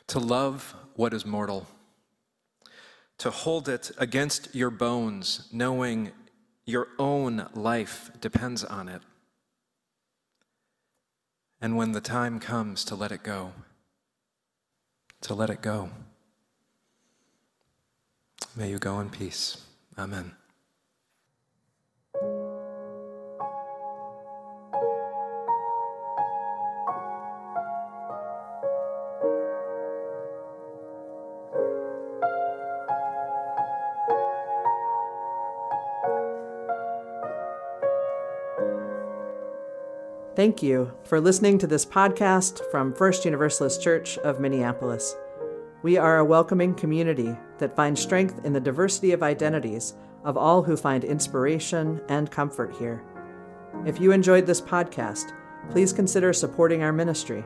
to 0.07 0.20
love 0.20 0.74
what 0.95 1.12
is 1.12 1.26
mortal 1.26 1.66
to 3.18 3.30
hold 3.30 3.68
it 3.68 3.91
against 3.99 4.55
your 4.55 4.70
bones, 4.70 5.49
knowing 5.53 6.12
your 6.66 6.88
own 6.98 7.48
life 7.54 8.10
depends 8.20 8.64
on 8.64 8.88
it. 8.88 9.00
And 11.60 11.76
when 11.76 11.92
the 11.92 12.00
time 12.00 12.38
comes 12.40 12.84
to 12.84 12.94
let 12.94 13.12
it 13.12 13.22
go, 13.22 13.52
to 15.22 15.34
let 15.34 15.48
it 15.48 15.62
go. 15.62 15.90
May 18.54 18.70
you 18.70 18.78
go 18.78 19.00
in 19.00 19.10
peace. 19.10 19.62
Amen. 19.96 20.32
Thank 40.47 40.62
you 40.62 40.92
for 41.03 41.20
listening 41.20 41.59
to 41.59 41.66
this 41.66 41.84
podcast 41.84 42.61
from 42.70 42.94
First 42.94 43.24
Universalist 43.24 43.82
Church 43.82 44.16
of 44.18 44.38
Minneapolis. 44.38 45.16
We 45.82 45.97
are 45.97 46.18
a 46.18 46.24
welcoming 46.24 46.72
community 46.72 47.36
that 47.59 47.74
finds 47.74 48.01
strength 48.01 48.44
in 48.44 48.53
the 48.53 48.61
diversity 48.61 49.11
of 49.11 49.24
identities 49.24 49.94
of 50.22 50.36
all 50.36 50.62
who 50.62 50.76
find 50.76 51.03
inspiration 51.03 52.01
and 52.09 52.30
comfort 52.30 52.76
here. 52.78 53.03
If 53.84 54.01
you 54.01 54.12
enjoyed 54.12 54.47
this 54.47 54.61
podcast, 54.61 55.32
please 55.72 55.92
consider 55.92 56.32
supporting 56.32 56.84
our 56.84 56.92
ministry. 56.92 57.44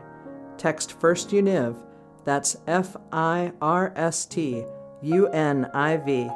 Text 0.59 0.93
First 0.93 1.31
Univ, 1.31 1.83
that's 2.25 2.59
F 2.67 2.99
I 3.13 3.53
R 3.63 3.95
S 3.97 4.27
T 4.27 4.63
U 5.01 5.27
N 5.29 5.71
I 5.73 5.97
V, 5.97 6.29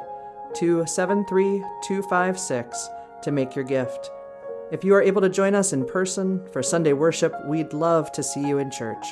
to 0.55 0.83
73256 0.87 2.89
to 3.21 3.31
make 3.31 3.55
your 3.55 3.65
gift. 3.65 4.09
If 4.71 4.83
you 4.83 4.95
are 4.95 5.01
able 5.01 5.21
to 5.21 5.29
join 5.29 5.53
us 5.53 5.73
in 5.73 5.85
person 5.85 6.43
for 6.51 6.63
Sunday 6.63 6.93
worship, 6.93 7.35
we'd 7.45 7.71
love 7.71 8.11
to 8.13 8.23
see 8.23 8.43
you 8.45 8.57
in 8.57 8.71
church. 8.71 9.05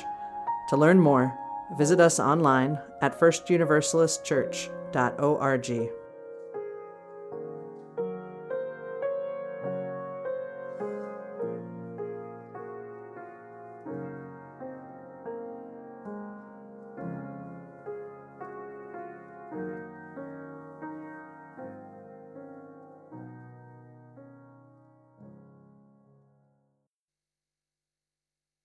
To 0.70 0.76
learn 0.76 0.98
more, 0.98 1.38
visit 1.78 2.00
us 2.00 2.18
online 2.18 2.76
at 3.00 3.16
firstuniversalistchurch.org. 3.18 6.03